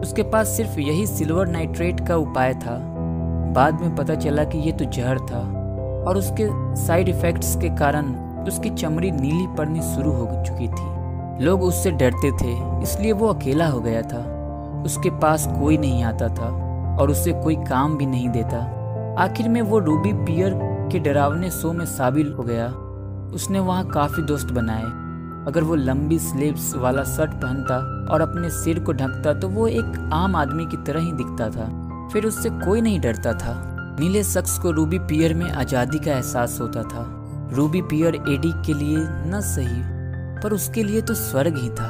उसके 0.00 0.22
पास 0.22 0.48
सिर्फ़ 0.48 0.78
यही 0.80 1.06
सिल्वर 1.06 1.46
नाइट्रेट 1.46 2.06
का 2.08 2.16
उपाय 2.16 2.54
था। 2.54 2.91
बाद 3.52 3.80
में 3.80 3.94
पता 3.96 4.14
चला 4.14 4.44
कि 4.44 4.58
ये 4.58 4.72
तो 4.72 4.84
जहर 4.86 5.18
था 5.20 5.40
और 6.06 6.16
उसके 6.16 6.46
साइड 6.76 7.08
इफेक्ट्स 7.08 7.56
के 7.56 7.68
कारण 7.76 8.14
उसकी 8.48 8.70
चमड़ी 8.70 9.10
नीली 9.10 9.46
पड़नी 9.56 9.82
शुरू 9.94 10.12
हो 10.12 10.26
चुकी 10.46 10.68
थी। 10.68 11.44
लोग 11.44 11.62
उससे 11.62 11.90
डरते 11.90 12.30
थे, 12.32 12.52
इसलिए 12.82 13.12
वो 13.12 13.26
अकेला 13.26 13.66
हो 13.66 13.80
गया 13.80 14.02
था। 14.02 14.22
उसके 14.86 15.10
पास 15.10 15.46
कोई 15.60 15.76
नहीं 15.78 16.02
आता 16.04 16.28
था 16.28 16.48
और 17.00 17.10
उसे 17.10 17.32
कोई 17.32 17.56
काम 17.56 17.96
भी 17.96 18.06
नहीं 18.06 18.28
देता। 18.28 18.58
आखिर 19.18 19.48
में 19.48 19.60
वो 19.62 19.78
रूबी 19.78 20.12
पियर 20.12 20.54
के 20.92 20.98
डरावने 20.98 21.50
शो 21.50 21.72
में 21.72 21.84
शामिल 21.86 22.32
हो 22.32 22.42
गया। 22.42 22.66
उसने 23.34 23.60
वहाँ 23.60 23.86
काफ़ी 23.86 24.22
दोस्त 24.22 24.52
बनाए। 24.52 24.82
अगर 25.48 25.64
वो 25.64 25.74
लंबी 25.74 26.18
स्लीव्स 26.18 26.74
वाला 26.76 27.02
शर्ट 27.04 27.30
पहनता 27.34 27.76
और 28.12 28.20
अपने 28.20 28.50
सिर 28.50 28.78
को 28.80 28.92
ढकता 28.92 29.32
तो 29.34 29.48
वो 29.48 29.66
एक 29.66 30.10
आम 30.12 30.36
आदमी 30.36 30.66
की 30.66 30.76
तरह 30.76 31.00
ही 31.00 31.12
दिखता 31.12 31.48
था। 31.50 31.68
फिर 32.12 32.26
उससे 32.26 32.50
कोई 32.50 32.80
नहीं 32.80 33.00
डरता 33.00 33.32
था। 33.34 33.54
नीले 34.00 34.22
शख्स 34.24 34.58
को 34.58 34.70
रूबी 34.70 34.98
पियर 35.00 35.34
में 35.34 35.50
आज़ादी 35.50 35.98
का 35.98 36.12
एहसास 36.12 36.58
होता 36.60 36.82
था। 36.84 37.04
रूबी 37.52 37.82
पियर 37.82 38.14
एडी 38.14 38.52
के 38.66 38.74
लिए 38.74 38.98
न 39.26 39.40
सही, 39.44 39.82
पर 40.42 40.52
उसके 40.52 40.82
लिए 40.82 41.00
तो 41.02 41.14
स्वर्ग 41.14 41.56
ही 41.56 41.68
था, 41.70 41.88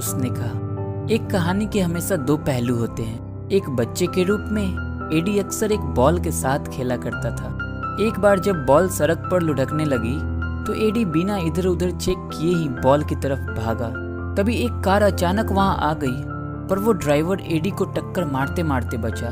उसने 0.00 0.30
कहा। 0.30 1.14
एक 1.14 1.30
कहानी 1.30 1.66
के 1.66 1.80
हमेशा 1.80 2.16
दो 2.18 2.36
पहलू 2.38 2.76
होते 2.76 3.02
हैं। 3.02 3.48
एक 3.50 3.68
बच्चे 3.70 4.06
के 4.06 4.24
रूप 4.24 4.44
में, 4.50 5.08
एडी 5.12 5.38
अक्सर 5.38 5.72
एक 5.72 5.80
बॉल 5.94 6.20
के 6.20 6.30
साथ 6.32 6.68
खेला 6.68 6.96
करता 6.98 7.30
था। 7.32 7.56
एक 8.00 8.18
बार 8.18 8.38
जब 8.40 8.64
बॉल 8.66 8.88
सड़क 8.90 9.28
पर 9.30 9.42
लुढ़कने 9.42 9.84
लगी 9.86 10.18
तो 10.66 10.74
एडी 10.86 11.04
बिना 11.06 11.36
इधर 11.38 11.66
उधर 11.66 11.90
चेक 11.92 12.28
किए 12.32 12.54
ही 12.54 12.68
बॉल 12.80 13.04
की 13.04 13.14
तरफ़ 13.16 13.40
भागा। 13.54 13.88
तभी 14.34 14.56
एक 14.56 14.80
कार 14.84 15.02
अचानक 15.02 15.50
वहाँ 15.52 15.76
आ 15.80 15.92
गई, 15.94 16.22
पर 16.68 16.78
वो 16.78 16.92
ड्राइवर 16.94 17.40
एडी 17.46 17.70
को 17.70 17.84
टक्कर 17.86 18.24
मारते 18.26 18.62
मारते 18.62 18.96
बचा। 18.98 19.30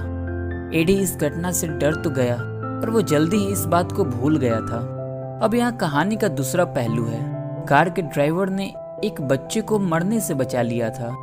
एडी 0.74 0.94
इस 0.94 1.16
घटना 1.16 1.50
से 1.52 1.66
डर 1.68 1.94
तो 1.94 2.10
गया, 2.10 2.36
पर 2.38 2.90
वो 2.90 3.02
जल्दी 3.02 3.36
ही 3.36 3.52
इस 3.52 3.64
बात 3.66 3.92
को 3.92 4.04
भूल 4.04 4.36
गया 4.38 4.60
था। 4.60 4.78
अब 5.42 5.54
यहाँ 5.54 5.76
कहानी 5.76 6.16
का 6.16 6.28
दूसरा 6.30 6.64
पहलू 6.64 7.04
है। 7.06 7.20
कार 7.66 7.90
के 7.90 8.02
ड्राइवर 8.02 8.48
ने 8.50 8.66
एक 9.04 9.20
बच्चे 9.22 9.60
को 9.60 9.78
मरने 9.78 10.20
से 10.20 10.34
बचा 10.34 10.62
लिया 10.62 10.90
था, 10.90 11.14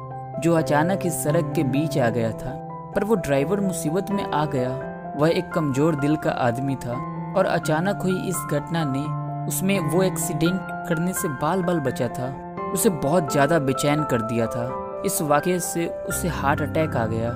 जो 0.44 0.54
अचानक 0.54 1.06
इस 1.06 1.24
सड़क 1.24 1.54
के 1.56 1.64
बीच 1.66 1.98
आ 1.98 2.10
गया 2.10 2.32
था, 2.32 2.52
पर 2.96 3.04
वो 3.04 3.16
ड्राइवर 3.18 3.60
मुसीबत 3.60 4.12
में 4.12 4.24
आ 4.24 4.46
गया। 4.46 4.70
वह 5.18 5.30
एक 5.30 5.52
कमज़ोर 5.54 5.96
दिल 5.96 6.16
का 6.16 6.32
आदमी 6.32 6.76
था 6.76 6.94
और 7.38 7.46
अचानक 7.46 8.02
हुई 8.04 8.20
इस 8.30 8.46
घटना 8.52 8.84
ने 8.88 9.06
उसमें 9.48 9.80
वो 9.82 10.04
एक्सीडेंट 10.04 10.60
करने 10.90 11.14
से 11.14 11.28
बाल 11.42 11.64
बाल 11.64 11.80
बचा 11.82 12.08
था। 12.10 12.36
उसे 12.74 12.90
बहुत 12.90 13.32
ज़्यादा 13.32 13.60
बेचैन 13.62 14.04
कर 14.04 14.22
दिया 14.22 14.48
था। 14.48 14.70
इस 15.06 15.22
वाक्य 15.22 15.60
से 15.62 15.88
उसे 16.10 16.28
हार्ट 16.28 16.62
अटैक 16.62 16.96
आ 16.96 17.06
गया। 17.06 17.30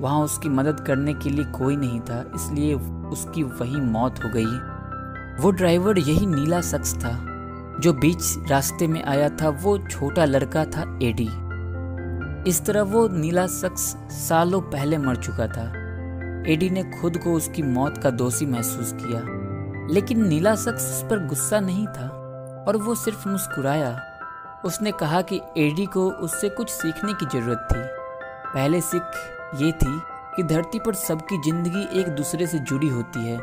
वहाँ 0.00 0.20
उसकी 0.20 0.48
मदद 0.48 0.80
करने 0.80 1.14
के 1.14 1.30
लिए 1.30 1.44
कोई 1.52 1.76
नहीं 1.76 2.00
था, 2.00 2.24
इसलिए 2.34 2.74
उसकी 3.10 3.42
वही 3.42 3.80
मौत 3.80 4.24
हो 4.24 4.30
गई। 4.34 5.42
वो 5.42 5.50
ड्राइवर 5.50 5.98
यही 5.98 6.26
नीला 6.26 6.60
शख्स 6.60 6.94
था, 6.94 7.12
जो 7.80 7.92
बीच 7.92 8.50
रास्ते 8.50 8.86
में 8.86 9.02
आया 9.04 9.28
था, 9.28 9.48
वो 9.48 9.76
छोटा 9.78 10.24
लड़का 10.24 10.64
था, 10.64 10.82
एडी। 11.02 11.28
इस 12.50 12.64
तरह 12.66 12.82
वो 12.82 13.06
नीला 13.08 13.46
शख्स 13.46 13.96
सालों 14.10 14.60
पहले 14.60 14.98
मर 14.98 15.16
चुका 15.16 15.46
था। 15.46 15.64
एडी 16.52 16.70
ने 16.70 16.82
खुद 16.92 17.18
को 17.18 17.32
उसकी 17.32 17.62
मौत 17.62 17.98
का 17.98 18.10
दोषी 18.10 18.46
महसूस 18.46 18.92
किया, 18.92 19.20
लेकिन 19.94 20.26
नीला 20.26 20.54
शख्स 20.54 20.84
उस 20.84 21.02
पर 21.10 21.26
गुस्सा 21.26 21.60
नहीं 21.60 21.86
था, 21.86 22.08
और 22.68 22.76
वो 22.76 22.94
सिर्फ़ 22.94 23.28
मुस्कुराया। 23.28 24.00
उसने 24.64 24.92
कहा 24.92 25.20
कि 25.22 25.40
एडी 25.58 25.86
को 25.86 26.10
उससे 26.10 26.48
कुछ 26.48 26.68
सीखने 26.68 27.12
की 27.12 27.26
ज़रूरत 27.26 27.68
थी। 27.72 27.80
पहले 28.54 28.80
सीख 28.80 29.02
ये 29.54 29.70
थी 29.72 30.00
कि 30.36 30.42
धरती 30.44 30.78
पर 30.78 30.94
सबकी 30.94 31.36
ज़िंदगी 31.42 32.00
एक 32.00 32.08
दूसरे 32.08 32.46
से 32.46 32.58
जुड़ी 32.60 32.88
होती 32.88 33.24
है। 33.24 33.36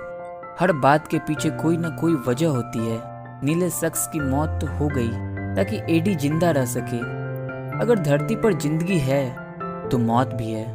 हर 0.60 0.72
बात 0.74 1.08
के 1.08 1.20
पीछे 1.20 1.50
कोई 1.52 1.78
ना 1.78 1.90
कोई 1.92 2.14
वजह 2.28 2.48
होती 2.48 2.80
है। 2.80 3.00
नीले 3.44 3.70
शख्स 3.70 4.06
की 4.08 4.20
मौत 4.20 4.58
तो 4.62 4.68
हो 4.70 4.88
गई, 4.88 5.10
ताकि 5.56 5.78
एडी 5.90 6.16
ज़िंदा 6.16 6.52
रह 6.52 6.66
सके। 6.66 7.00
अगर 7.80 8.00
धरती 8.00 8.36
पर 8.36 8.54
ज़िंदगी 8.54 8.98
है 9.00 9.24
तो 9.90 9.98
मौत 9.98 10.34
भी 10.34 10.52
है। 10.52 10.66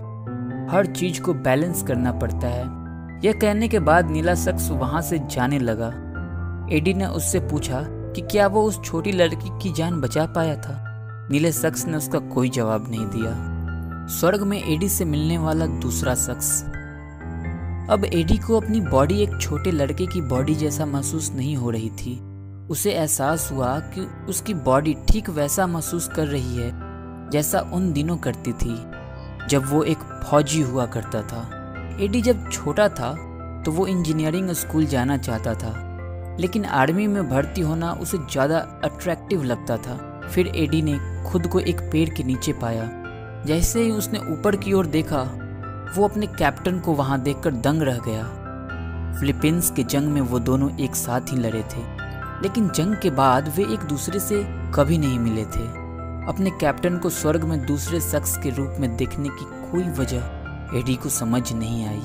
हर 0.71 0.87
चीज़ 0.87 1.21
को 1.23 1.35
बैलेंस 1.35 1.83
करना 1.83 2.13
पड़ता 2.13 2.47
है। 2.47 2.65
यह 3.25 3.33
कहने 3.33 3.69
के 3.69 3.79
बाद 3.81 4.11
नीला 4.11 4.35
शख्स 4.35 4.71
वहाँ 4.71 5.03
से 5.03 5.19
जाने 5.31 5.59
लगा। 5.59 5.89
एडी 6.73 6.95
ने 6.95 7.07
उससे 7.07 7.41
पूछा 7.41 7.83
कि 7.87 8.23
क्या 8.23 8.47
वो 8.47 8.63
उस 8.63 8.83
छोटी 8.85 9.13
लड़की 9.13 9.59
की 9.59 9.73
जान 9.73 10.01
बचा 10.01 10.27
पाया 10.27 10.57
था? 10.57 10.83
नीले 11.31 11.53
शख्स 11.53 11.87
ने 11.87 11.97
उसका 11.97 12.19
कोई 12.29 12.49
जवाब 12.49 12.91
नहीं 12.91 13.07
दिया। 13.07 13.56
स्वर्ग 14.09 14.43
में 14.43 14.63
एडी 14.63 14.89
से 14.89 15.05
मिलने 15.05 15.37
वाला 15.39 15.67
दूसरा 15.81 16.15
शख्स। 16.15 16.63
अब 17.91 18.05
एडी 18.07 18.37
को 18.39 18.57
अपनी 18.57 18.81
बॉडी 18.81 19.21
एक 19.23 19.31
छोटे 19.41 19.71
लड़के 19.71 20.07
की 20.07 20.21
बॉडी 20.23 20.55
जैसा 20.55 20.85
महसूस 20.87 21.31
नहीं 21.33 21.57
हो 21.57 21.71
रही 21.71 21.89
थी। 21.93 22.15
उसे 22.71 22.93
एहसास 22.93 23.49
हुआ 23.53 23.79
कि 23.89 24.01
उसकी 24.29 24.55
बॉडी 24.61 24.95
ठीक 25.09 25.31
वैसा 25.31 25.67
महसूस 25.67 26.09
कर 26.09 26.27
रही 26.27 26.57
है, 26.57 26.71
जैसा 27.31 27.61
उन 27.75 27.93
दिनों 27.93 28.17
करती 28.17 28.53
थी, 28.53 28.75
जब 29.49 29.69
वो 29.71 29.83
एक 29.85 29.99
फौजी 30.25 30.61
हुआ 30.63 30.87
करता 30.87 31.23
था। 31.23 31.43
एडी 32.01 32.21
जब 32.23 32.49
छोटा 32.51 32.89
था 32.91 33.13
तो 33.65 33.73
वो 33.73 33.87
इंजीनियरिंग 33.87 34.51
स्कूल 34.53 34.87
जाना 34.87 35.17
चाहता 35.19 35.55
था, 35.55 35.73
लेकिन 36.41 36.65
आर्मी 36.75 37.07
में 37.07 37.29
भर्ती 37.31 37.61
होना 37.61 37.93
उसे 37.93 38.19
ज़्यादा 38.21 38.59
अट्रैक्टिव 38.85 39.43
लगता 39.45 39.77
था। 39.79 39.99
फिर 40.27 40.53
एडी 40.57 40.83
ने 40.83 40.99
खुद 41.25 41.47
को 41.47 41.61
एक 41.61 41.81
पेड़ 41.93 42.09
के 42.09 42.25
नीचे 42.25 42.53
पाया। 42.55 42.89
जैसे 43.45 43.83
ही 43.83 43.91
उसने 43.91 44.19
ऊपर 44.19 44.57
की 44.57 44.73
ओर 44.73 44.87
देखा, 44.87 45.23
वो 45.97 46.09
अपने 46.09 46.27
कैप्टन 46.27 46.79
को 46.81 46.93
वहाँ 46.93 47.21
देखकर 47.21 47.51
दंग 47.51 47.83
रह 47.83 47.99
गया। 47.99 48.25
फिलीपींस 49.21 49.71
के 49.71 49.83
जंग 49.85 50.09
में 50.09 50.21
वो 50.21 50.39
दोनों 50.39 50.71
एक 50.79 50.97
साथ 50.97 51.33
ही 51.33 51.37
लड़े 51.37 51.63
थे, 51.63 51.83
लेकिन 52.43 52.69
जंग 52.69 52.97
के 52.97 53.11
बाद 53.11 53.53
वे 53.57 53.65
एक 53.65 53.81
दूसरे 53.81 54.21
से 54.21 54.43
कभी 54.75 54.99
नहीं 54.99 55.19
मिले 55.19 55.45
थे। 55.45 55.65
अपने 56.29 56.51
कैप्टन 56.51 56.97
को 56.99 57.11
स्वर्ग 57.11 57.45
में 57.45 57.67
दूसरे 57.67 58.01
शख्स 58.01 58.37
के 58.37 58.51
रूप 58.51 58.77
में 58.81 58.97
देखने 58.97 59.29
की 59.29 59.45
कोई 59.71 59.85
वजह 59.99 60.79
एडी 60.79 60.95
को 60.95 61.09
समझ 61.09 61.53
नहीं 61.53 61.87
आई। 61.87 62.01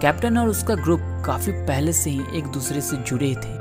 कैप्टन 0.00 0.38
और 0.38 0.48
उसका 0.48 0.74
ग्रुप 0.74 1.00
काफ़ी 1.26 1.52
पहले 1.52 1.92
से 1.92 2.10
ही 2.10 2.38
एक 2.38 2.46
दूसरे 2.46 2.80
से 2.80 2.96
जुड़े 2.96 3.34
थे। 3.34 3.54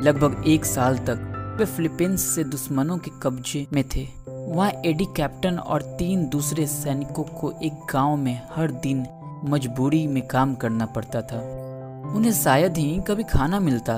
लगभग 0.00 0.42
एक 0.46 0.64
साल 0.64 0.98
तक 0.98 1.56
वे 1.58 1.64
फिलीपींस 1.66 2.24
से 2.24 2.44
दुश्मनों 2.44 2.98
के 2.98 3.10
कब्जे 3.22 3.66
में 3.72 3.84
थे। 3.96 4.06
वहाँ 4.48 4.70
एडी 4.86 5.04
कैप्टन 5.04 5.58
और 5.58 5.82
तीन 5.82 6.28
दूसरे 6.28 6.66
सैनिकों 6.66 7.22
को 7.22 7.52
एक 7.62 7.72
गाँव 7.92 8.16
में 8.16 8.40
हर 8.54 8.70
दिन 8.70 9.06
मजबूरी 9.44 10.06
में 10.06 10.26
काम 10.26 10.54
करना 10.54 10.86
पड़ता 10.86 11.22
था। 11.22 11.38
उन्हें 12.16 12.32
शायद 12.32 12.76
ही 12.76 13.00
कभी 13.08 13.22
खाना 13.22 13.60
मिलता। 13.60 13.96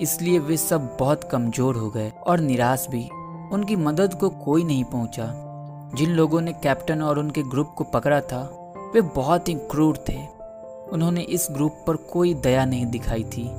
इसलिए 0.00 0.38
वे 0.38 0.56
सब 0.56 0.96
बहुत 1.00 1.24
कमज़ोर 1.24 1.76
हो 1.76 1.90
गए 1.90 2.12
और 2.26 2.40
निराश 2.40 2.86
भी। 2.90 3.08
उनकी 3.52 3.76
मदद 3.76 4.14
को 4.14 4.28
कोई 4.28 4.64
नहीं 4.64 4.84
पहुँचा। 4.84 5.32
जिन 5.94 6.10
लोगों 6.10 6.40
ने 6.40 6.52
कैप्टन 6.52 7.02
और 7.02 7.18
उनके 7.18 7.42
ग्रुप 7.42 7.74
को 7.76 7.84
पकड़ा 7.84 8.20
था, 8.20 8.72
वे 8.94 9.00
बहुत 9.00 9.48
ही 9.48 9.54
क्रूर 9.54 10.04
थे। 10.08 10.18
उन्होंने 10.92 11.20
इस 11.20 11.48
ग्रुप 11.50 11.84
पर 11.86 11.96
कोई 11.96 12.34
दया 12.34 12.64
नहीं 12.64 12.86
दिखाई 12.86 13.24
थी। 13.24 13.50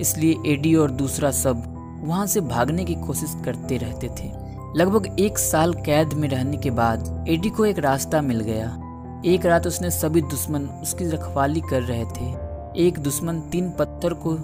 इसलिए 0.00 0.36
एडी 0.46 0.74
और 0.74 0.90
दूसरा 0.90 1.30
सब 1.30 1.62
वहाँ 2.04 2.26
से 2.26 2.40
भागने 2.40 2.84
की 2.84 2.94
कोशिश 2.94 3.36
करते 3.44 3.76
रहते 3.76 4.08
थे। 4.08 4.43
लगभग 4.76 5.16
एक 5.20 5.38
साल 5.38 5.74
कैद 5.74 6.12
में 6.12 6.28
रहने 6.28 6.56
के 6.56 6.70
बाद, 6.70 7.24
एडी 7.28 7.50
को 7.50 7.66
एक 7.66 7.78
रास्ता 7.78 8.20
मिल 8.22 8.40
गया। 8.40 8.66
एक 9.24 9.46
रात 9.46 9.66
उसने 9.66 9.90
सभी 9.90 10.22
दुश्मन 10.22 10.64
उसकी 10.64 11.10
रखवाली 11.10 11.60
कर 11.60 11.82
रहे 11.82 12.04
थे। 12.04 12.36
एक 12.86 12.98
दुश्मन 12.98 13.40
तीन 13.40 13.70
पत्थर 13.70 14.14
को 14.14 14.36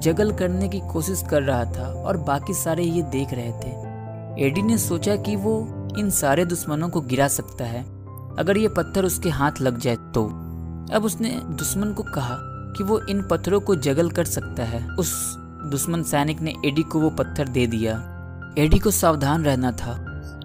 जगल 0.00 0.32
करने 0.32 0.68
की 0.68 0.80
कोशिश 0.80 1.24
कर 1.30 1.42
रहा 1.42 1.64
था 1.64 2.02
और 2.02 2.16
बाकी 2.16 2.54
सारे 2.54 2.84
ये 2.84 3.02
देख 3.02 3.28
रहे 3.32 3.52
थे। 3.52 3.70
एडी 4.46 4.62
ने 4.62 4.78
सोचा 4.78 5.16
कि 5.16 5.36
वो 5.36 5.68
इन 5.98 6.10
सारे 6.10 6.44
दुश्मनों 6.44 6.88
को 6.88 7.00
गिरा 7.00 7.28
सकता 7.28 7.64
है। 7.64 7.84
अगर 8.38 8.56
ये 8.56 8.68
पत्थर 8.68 9.04
उसके 9.04 9.28
हाथ 9.28 9.52
लग 9.60 9.78
जाए 9.78 9.96
तो। 9.96 10.26
अब 10.94 11.02
उसने 11.04 11.30
दुश्मन 11.30 11.92
को 11.92 12.02
कहा 12.02 12.36
कि 12.76 12.84
वो 12.84 13.00
इन 13.00 13.22
पत्थरों 13.22 13.60
को 13.60 13.76
जगल 13.76 14.10
कर 14.10 14.24
सकता 14.24 14.62
है। 14.62 14.88
उस 14.88 15.36
दुश्मन 15.70 16.02
सैनिक 16.02 16.40
ने 16.40 16.54
एडी 16.64 16.82
को 16.82 17.00
वो 17.00 17.10
पत्थर 17.10 17.48
दे 17.48 17.66
दिया। 17.66 18.14
एडी 18.58 18.78
को 18.78 18.90
सावधान 18.90 19.44
रहना 19.44 19.72
था, 19.72 19.94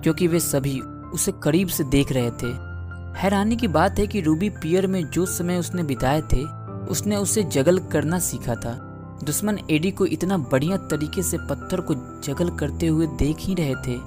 क्योंकि 0.03 0.27
वे 0.27 0.39
सभी 0.39 0.79
उसे 1.13 1.32
करीब 1.43 1.67
से 1.67 1.84
देख 1.84 2.12
रहे 2.12 2.32
थे। 2.32 2.48
हैरानी 3.20 3.55
की 3.55 3.67
बात 3.67 4.00
है 4.00 4.08
कि 4.08 4.22
रूबी 4.22 4.50
पियर 4.50 4.88
में 4.88 5.10
जो 5.10 5.25
समय 5.25 5.58
उसने 5.58 5.84
बिताए 5.84 6.22
थे, 6.22 6.43
उसने 6.88 7.15
उसे 7.15 7.43
जगल 7.43 7.79
करना 7.79 8.20
सीखा 8.20 8.55
था। 8.55 8.74
दुश्मन 9.24 9.60
एडी 9.72 9.91
को 9.91 10.05
इतना 10.05 10.38
बढ़िया 10.38 10.77
तरीके 10.77 11.24
से 11.24 11.38
पत्थर 11.38 11.82
को 11.82 11.93
जगल 12.24 12.50
करते 12.50 12.88
हुए 12.88 13.08
देख 13.08 13.38
ही 13.39 13.53
रहे 13.53 13.75
थे 13.75 14.00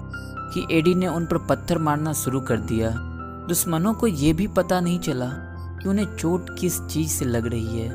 कि 0.53 0.67
एडी 0.79 0.95
ने 0.95 1.07
उन 1.07 1.27
पर 1.27 1.39
पत्थर 1.39 1.79
मारना 1.79 2.13
शुरू 2.13 2.41
कर 2.41 2.57
दिया। 2.57 2.91
दुश्मनों 3.49 3.95
को 3.95 4.07
यह 4.07 4.35
भी 4.35 4.47
पता 4.47 4.81
नहीं 4.81 4.99
चला 4.99 5.29
कि 5.83 5.89
उन्हें 5.89 6.17
चोट 6.17 6.59
किस 6.59 6.81
चीज़ 6.81 7.11
से 7.11 7.25
लग 7.25 7.47
रही 7.47 7.79
है। 7.79 7.89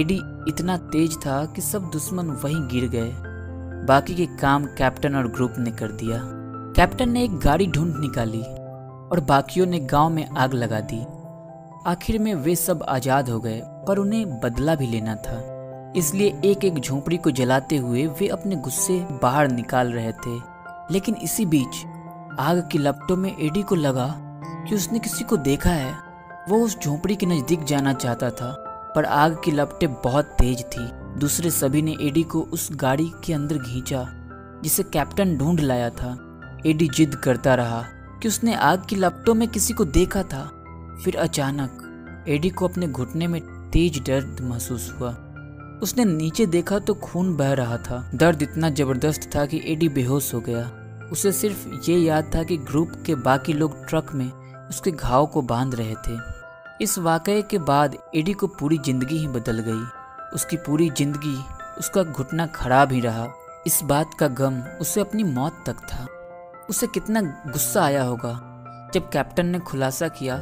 एडी 0.00 0.20
इतना 0.48 0.76
तेज 0.76 1.16
था 1.16 1.44
कि 1.44 1.62
सब 1.62 1.90
दुश्मन 1.90 2.26
वहीं 2.26 2.68
गिर 2.68 2.88
गए। 2.88 3.33
बाकी 3.84 4.14
के 4.14 4.26
काम 4.36 4.64
कैप्टन 4.64 5.16
और 5.16 5.28
ग्रुप 5.28 5.54
ने 5.58 5.70
कर 5.70 5.92
दिया। 5.92 6.20
कैप्टन 6.76 7.10
ने 7.10 7.24
एक 7.24 7.38
गाड़ी 7.38 7.66
ढूंढ 7.66 7.96
निकाली 7.96 8.42
और 9.08 9.20
बाकियों 9.20 9.66
ने 9.66 9.80
गाँव 9.80 10.10
में 10.10 10.26
आग 10.28 10.54
लगा 10.54 10.80
दी। 10.80 11.00
आखिर 11.86 12.18
में 12.18 12.34
वे 12.34 12.56
सब 12.56 12.82
आज़ाद 12.82 13.28
हो 13.28 13.40
गए 13.40 13.60
पर 13.88 13.98
उन्हें 13.98 14.40
बदला 14.40 14.74
भी 14.74 14.86
लेना 14.86 15.14
था। 15.14 15.40
इसलिए 15.96 16.40
एक 16.44 16.64
एक 16.64 16.78
झोंपड़ी 16.80 17.16
को 17.16 17.30
जलाते 17.30 17.76
हुए 17.76 18.06
वे 18.06 18.28
अपने 18.28 18.56
गुस्से 18.56 18.98
बाहर 19.22 19.48
निकाल 19.48 19.92
रहे 19.92 20.12
थे। 20.12 20.38
लेकिन 20.90 21.14
इसी 21.14 21.46
बीच 21.46 21.84
आग 22.40 22.68
की 22.72 22.78
लपटों 22.78 23.16
में 23.16 23.30
एडी 23.30 23.62
को 23.62 23.74
लगा 23.74 24.06
कि 24.68 24.74
उसने 24.74 24.98
किसी 24.98 25.24
को 25.24 25.36
देखा 25.36 25.70
है। 25.70 25.94
वो 26.48 26.64
उस 26.64 26.80
झोंपड़ी 26.80 27.16
के 27.16 27.26
नज़दीक 27.26 27.64
जाना 27.64 27.92
चाहता 27.92 28.30
था, 28.30 28.52
पर 28.96 29.04
आग 29.04 29.40
की 29.44 29.50
लपटें 29.50 29.92
बहुत 29.94 30.24
तेज 30.24 30.64
थी। 30.64 30.88
दूसरे 31.18 31.50
सभी 31.50 31.82
ने 31.82 31.96
एडी 32.00 32.22
को 32.22 32.40
उस 32.52 32.68
गाड़ी 32.72 33.10
के 33.24 33.32
अंदर 33.32 33.58
खींचा 33.58 34.06
जिसे 34.64 34.82
कैप्टन 34.82 35.36
ढूंढ 35.38 35.60
लाया 35.60 35.90
था। 35.90 36.16
एडी 36.66 36.88
जिद 36.88 37.14
करता 37.14 37.54
रहा 37.54 37.82
कि 38.22 38.28
उसने 38.28 38.54
आग 38.54 38.86
की 38.88 38.96
लपटों 38.96 39.34
में 39.34 39.46
किसी 39.48 39.74
को 39.74 39.84
देखा 39.84 40.22
था। 40.22 40.44
फिर 41.04 41.16
अचानक 41.16 42.24
एडी 42.28 42.50
को 42.50 42.68
अपने 42.68 42.86
घुटने 42.86 43.26
में 43.26 43.40
तेज 43.70 43.98
दर्द 43.98 44.40
महसूस 44.40 44.92
हुआ। 45.00 45.10
उसने 45.82 46.04
नीचे 46.04 46.46
देखा 46.46 46.78
तो 46.78 46.94
खून 46.94 47.34
बह 47.36 47.52
रहा 47.52 47.76
था। 47.78 48.10
दर्द 48.14 48.42
इतना 48.42 48.70
ज़बरदस्त 48.70 49.30
था 49.36 49.46
कि 49.46 49.62
एडी 49.66 49.88
बेहोश 49.88 50.34
हो 50.34 50.40
गया। 50.40 50.70
उसे 51.12 51.32
सिर्फ़ 51.32 51.90
ये 51.90 51.98
याद 51.98 52.30
था 52.34 52.42
कि 52.42 52.56
ग्रुप 52.56 52.92
के 53.06 53.14
बाकी 53.14 53.52
लोग 53.52 53.84
ट्रक 53.88 54.12
में 54.14 54.30
उसके 54.68 54.90
घाव 54.90 55.26
को 55.26 55.42
बाँध 55.42 55.74
रहे 55.74 55.94
थे। 56.08 56.18
इस 56.80 56.98
वाक़े 56.98 57.42
के 57.42 57.58
बाद 57.58 57.96
एडी 58.14 58.32
को 58.32 58.46
पूरी 58.46 58.78
ज़िंदगी 58.78 59.18
ही 59.18 59.26
बदल 59.28 59.58
गई। 59.58 59.84
उसकी 60.34 60.56
पूरी 60.56 60.88
ज़िंदगी, 60.90 61.36
उसका 61.78 62.02
घुटना 62.02 62.46
खराब 62.46 62.92
ही 62.92 63.00
रहा। 63.00 63.26
इस 63.66 63.80
बात 63.84 64.14
का 64.14 64.28
गम 64.30 64.60
उसे 64.80 65.00
अपनी 65.00 65.24
मौत 65.24 65.62
तक 65.66 65.76
था। 65.84 66.06
उसे 66.70 66.86
कितना 66.86 67.20
गुस्सा 67.46 67.82
आया 67.82 68.02
होगा, 68.02 68.32
जब 68.94 69.08
कैप्टन 69.10 69.46
ने 69.46 69.58
खुलासा 69.60 70.08
किया 70.10 70.38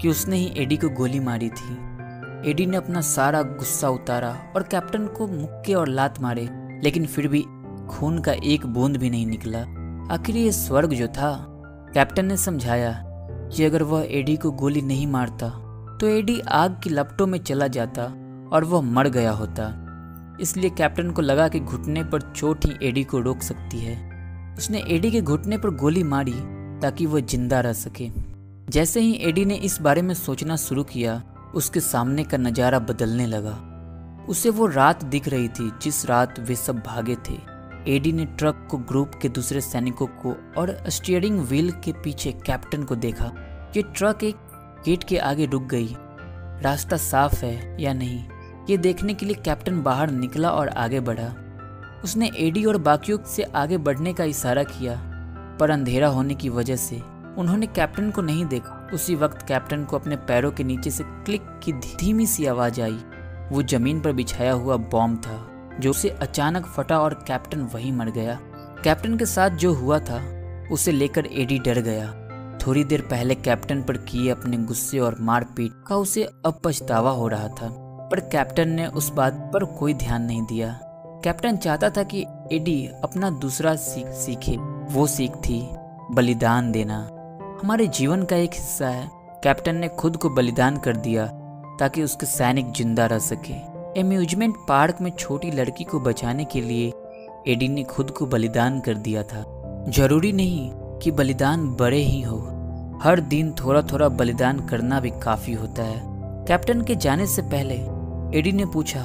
कि 0.00 0.08
उसने 0.08 0.36
ही 0.36 0.52
एडी 0.56 0.76
को 0.76 0.88
गोली 0.90 1.20
मारी 1.20 1.48
थी। 1.50 2.50
एडी 2.50 2.66
ने 2.66 2.76
अपना 2.76 3.00
सारा 3.00 3.42
गुस्सा 3.42 3.88
उतारा 3.88 4.30
और 4.56 4.62
कैप्टन 4.62 5.06
को 5.08 5.26
मुक्के 5.26 5.74
और 5.74 5.88
लात 5.88 6.20
मारे, 6.20 6.48
लेकिन 6.84 7.06
फिर 7.06 7.28
भी 7.28 7.42
खून 7.90 8.18
का 8.18 8.32
एक 8.44 8.66
बूंद 8.66 8.96
भी 8.96 9.10
नहीं 9.10 9.26
निकला। 9.26 9.60
आखिर 10.14 10.36
ये 10.36 10.52
स्वर्ग 10.52 10.92
जो 10.92 11.06
था, 11.08 11.34
कैप्टन 11.94 12.26
ने 12.26 12.36
समझाया 12.36 12.92
कि 13.48 13.64
अगर 13.64 13.82
वह 13.82 14.06
एडी 14.10 14.36
को 14.36 14.50
गोली 14.52 14.82
नहीं 14.82 15.06
मारता 15.06 15.48
तो 16.00 16.06
एडी 16.08 16.40
आग 16.52 16.80
की 16.84 16.90
लपटों 16.90 17.26
में 17.26 17.38
चला 17.40 17.66
जाता। 17.68 18.02
और 18.52 18.64
वह 18.64 18.80
मर 18.80 19.08
गया 19.08 19.30
होता। 19.30 19.72
इसलिए 20.40 20.70
कैप्टन 20.70 21.10
को 21.10 21.22
लगा 21.22 21.48
कि 21.48 21.60
घुटने 21.60 22.04
पर 22.04 22.20
चोट 22.32 22.66
ही 22.66 22.88
एडी 22.88 23.04
को 23.04 23.20
रोक 23.20 23.42
सकती 23.42 23.80
है। 23.80 23.96
उसने 24.58 24.82
एडी 24.88 25.10
के 25.10 25.20
घुटने 25.20 25.58
पर 25.58 25.70
गोली 25.70 26.02
मारी 26.02 26.34
ताकि 26.82 27.06
वह 27.06 27.20
ज़िंदा 27.20 27.60
रह 27.60 27.72
सके। 27.72 28.08
जैसे 28.70 29.00
ही 29.00 29.12
एडी 29.22 29.44
ने 29.44 29.54
इस 29.54 29.80
बारे 29.80 30.02
में 30.02 30.14
सोचना 30.14 30.56
शुरू 30.56 30.84
किया, 30.84 31.22
उसके 31.54 31.80
सामने 31.80 32.24
का 32.24 32.36
नज़ारा 32.36 32.78
बदलने 32.78 33.26
लगा। 33.26 33.56
उसे 34.28 34.50
वो 34.50 34.66
रात 34.66 35.04
दिख 35.04 35.28
रही 35.28 35.48
थी 35.48 35.70
जिस 35.82 36.04
रात 36.06 36.38
वे 36.40 36.54
सब 36.54 36.78
भागे 36.78 37.16
थे। 37.28 37.38
एडी 37.86 38.12
ने 38.12 38.24
ट्रक 38.24 38.66
को, 38.70 38.78
ग्रुप 38.78 39.14
के 39.22 39.28
दूसरे 39.28 39.60
सैनिकों 39.60 40.06
को 40.22 40.34
और 40.56 40.76
स्टीयरिंग 40.88 41.40
व्हील 41.40 41.70
के 41.84 41.92
पीछे 41.94 42.32
कैप्टन 42.46 42.82
को 42.82 42.96
देखा। 42.96 43.32
ये 43.76 43.82
ट्रक 43.96 44.24
एक 44.24 44.36
गेट 44.84 45.04
के 45.04 45.18
आगे 45.18 45.46
रुक 45.46 45.62
गई। 45.64 45.96
रास्ता 46.62 46.96
साफ़ 46.96 47.44
है 47.44 47.82
या 47.82 47.92
नहीं? 47.92 48.22
ये 48.70 48.76
देखने 48.76 49.14
के 49.14 49.26
लिए 49.26 49.34
कैप्टन 49.34 49.82
बाहर 49.82 50.10
निकला 50.10 50.50
और 50.50 50.68
आगे 50.68 51.00
बढ़ा। 51.00 51.34
उसने 52.04 52.30
एडी 52.36 52.64
और 52.64 52.76
बाकियों 52.76 53.18
से 53.26 53.42
आगे 53.42 53.78
बढ़ने 53.78 54.12
का 54.12 54.24
इशारा 54.24 54.62
किया, 54.62 54.96
पर 55.60 55.70
अंधेरा 55.70 56.08
होने 56.08 56.34
की 56.34 56.48
वजह 56.48 56.76
से। 56.76 57.02
उन्होंने 57.38 57.66
कैप्टन 57.66 58.10
को 58.10 58.22
नहीं 58.22 58.44
देखा। 58.44 58.90
उसी 58.94 59.14
वक्त 59.14 59.46
कैप्टन 59.48 59.84
को 59.84 59.98
अपने 59.98 60.16
पैरों 60.16 60.50
के 60.50 60.64
नीचे 60.64 60.90
से 60.90 61.04
क्लिक 61.06 61.60
की 61.64 61.72
धीमी 61.72 62.26
सी 62.26 62.46
आवाज़ 62.46 62.80
आई। 62.80 62.98
वो 63.52 63.62
ज़मीन 63.62 64.00
पर 64.00 64.12
बिछाया 64.12 64.52
हुआ 64.52 64.76
बॉम्ब 64.76 65.18
था, 65.18 65.50
जो 65.80 65.90
उसे 65.90 66.08
अचानक 66.08 66.66
फटा 66.66 66.98
और 66.98 67.14
कैप्टन 67.14 67.60
वहीं 67.60 67.92
मर 67.92 68.10
गया। 68.10 68.38
कैप्टन 68.84 69.16
के 69.16 69.26
साथ 69.26 69.50
जो 69.50 69.74
हुआ 69.74 69.98
था, 69.98 70.20
उसे 70.72 70.92
लेकर 70.92 71.26
एडी 71.32 71.58
डर 71.58 71.80
गया। 71.80 72.20
थोड़ी 72.66 72.84
देर 72.84 73.00
पहले 73.00 73.34
कैप्टन 73.34 73.82
पर 73.82 73.96
किए 73.96 74.30
अपने 74.30 74.56
गुस्से 74.56 74.98
और 74.98 75.16
मारपीट 75.20 75.72
का 75.86 75.96
उसे 75.96 76.24
अब 76.24 76.60
पछतावा 76.64 77.10
हो 77.10 77.28
रहा 77.28 77.48
था। 77.48 77.83
पर 78.14 78.20
कैप्टन 78.20 78.68
ने 78.68 78.86
उस 78.86 79.12
बात 79.12 79.32
पर 79.54 79.64
कोई 79.64 79.94
ध्यान 79.94 80.22
नहीं 80.22 80.42
दिया। 80.42 80.68
कैप्टन 81.24 81.56
चाहता 81.56 81.90
था 81.90 82.02
कि 82.02 82.26
एडी 82.52 82.90
अपना 83.04 83.30
दूसरा 83.30 83.74
सीख 83.74 84.06
सीखे। 84.06 84.56
वो 84.92 85.06
सीख 85.06 85.36
थी, 85.36 85.70
बलिदान 86.10 86.72
देना। 86.72 86.98
हमारे 87.62 87.86
जीवन 87.86 88.22
का 88.22 88.36
एक 88.36 88.50
हिस्सा 88.54 88.88
है। 88.88 89.10
कैप्टन 89.42 89.76
ने 89.76 89.88
खुद 89.88 90.16
को 90.16 90.30
बलिदान 90.30 90.76
कर 90.76 90.96
दिया, 90.96 91.26
ताकि 91.80 92.02
उसके 92.02 92.26
सैनिक 92.26 92.72
ज़िंदा 92.72 93.06
रह 93.06 93.18
सके। 93.18 93.54
एम्यूजमेंट 94.00 94.54
पार्क 94.68 95.00
में 95.00 95.10
छोटी 95.10 95.50
लड़की 95.50 95.84
को 95.84 96.00
बचाने 96.00 96.44
के 96.44 96.60
लिए 96.60 96.92
एडी 97.48 97.68
ने 97.68 97.82
खुद 97.82 98.10
को 98.10 98.26
बलिदान 98.26 98.80
कर 98.80 98.94
दिया 98.94 99.22
था। 99.22 99.44
ज़रूरी 99.88 100.32
नहीं 100.32 100.70
कि 100.74 101.10
बलिदान 101.10 101.68
बड़े 101.68 101.98
ही 101.98 102.22
हो। 102.22 102.38
हर 103.02 103.20
दिन 103.20 103.52
थोड़ा 103.52 103.82
थोड़ा 103.82 104.08
बलिदान 104.08 104.66
करना 104.66 105.00
भी 105.00 105.10
काफ़ी 105.10 105.52
होता 105.52 105.82
है। 105.82 106.14
कैप्टन 106.46 106.80
के 106.82 106.96
जाने 106.96 107.26
से 107.26 107.42
पहले 107.42 107.93
एडी 108.34 108.52
ने 108.52 108.64
पूछा 108.66 109.00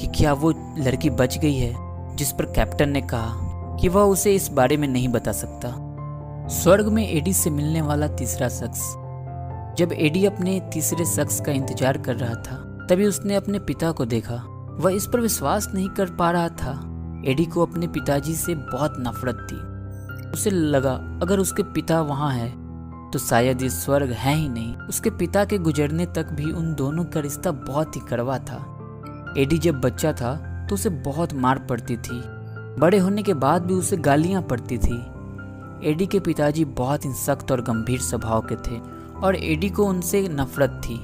कि 0.00 0.06
क्या 0.06 0.32
वो 0.32 0.50
लड़की 0.78 1.10
बच 1.10 1.38
गई 1.38 1.54
है, 1.54 1.74
जिस 2.16 2.32
पर 2.32 2.44
कैप्टन 2.44 2.90
ने 2.90 3.00
कहा 3.00 3.76
कि 3.80 3.88
वह 3.88 4.02
उसे 4.02 4.34
इस 4.34 4.48
बारे 4.48 4.76
में 4.76 4.88
नहीं 4.88 5.08
बता 5.08 5.32
सकता। 5.32 5.68
स्वर्ग 6.48 6.88
में 6.88 7.08
एडी 7.08 7.32
से 7.32 7.50
मिलने 7.50 7.82
वाला 7.82 8.08
तीसरा 8.08 8.48
शख्स। 8.48 8.80
जब 9.78 9.92
एडी 9.92 10.24
अपने 10.26 10.60
तीसरे 10.72 11.04
शख्स 11.04 11.40
का 11.40 11.52
इंतज़ार 11.52 11.98
कर 11.98 12.16
रहा 12.16 12.34
था, 12.34 12.56
तभी 12.90 13.06
उसने 13.06 13.34
अपने 13.34 13.58
पिता 13.58 13.92
को 13.92 14.04
देखा। 14.04 14.34
वह 14.80 14.92
इस 14.92 15.06
पर 15.06 15.20
विश्वास 15.20 15.68
नहीं 15.74 15.88
कर 15.88 16.10
पा 16.10 16.30
रहा 16.30 16.48
था। 16.48 16.72
एडी 17.26 17.44
को 17.44 17.62
अपने 17.62 17.86
पिताजी 17.86 18.34
से 18.34 18.54
बहुत 18.54 18.96
नफरत 19.00 19.46
थी। 19.52 20.30
उसे 20.30 20.50
लगा, 20.50 20.92
अगर 21.22 21.38
उसके 21.38 21.62
पिता 21.62 22.00
वहाँ 22.02 22.32
है 22.32 22.48
तो 23.12 23.18
शायद 23.18 23.62
ये 23.62 23.68
स्वर्ग 23.68 24.10
है 24.10 24.34
ही 24.34 24.48
नहीं। 24.48 24.76
उसके 24.76 25.10
पिता 25.10 25.44
के 25.44 25.58
गुजरने 25.58 26.06
तक 26.06 26.32
भी 26.32 26.50
उन 26.52 26.74
दोनों 26.74 27.04
का 27.04 27.20
रिश्ता 27.20 27.50
बहुत 27.50 27.96
ही 27.96 28.00
कड़वा 28.00 28.38
था। 28.38 28.58
एडी 29.38 29.58
जब 29.58 29.80
बच्चा 29.80 30.12
था 30.12 30.34
तो 30.68 30.74
उसे 30.74 30.90
बहुत 30.90 31.32
मार 31.34 31.58
पड़ती 31.58 31.96
थी। 31.96 32.22
बड़े 32.80 32.98
होने 32.98 33.22
के 33.22 33.34
बाद 33.34 33.62
भी 33.62 33.74
उसे 33.74 33.96
गालियाँ 33.96 34.42
पड़ती 34.42 34.78
थी। 34.78 34.96
एडी 35.90 36.06
के 36.06 36.20
पिताजी 36.20 36.64
बहुत 36.64 37.04
ही 37.04 37.12
सख्त 37.12 37.52
और 37.52 37.60
गंभीर 37.62 38.00
स्वभाव 38.00 38.46
के 38.52 38.56
थे 38.56 38.80
और 39.18 39.36
एडी 39.36 39.68
को 39.70 39.84
उनसे 39.84 40.28
नफरत 40.28 40.80
थी। 40.84 41.00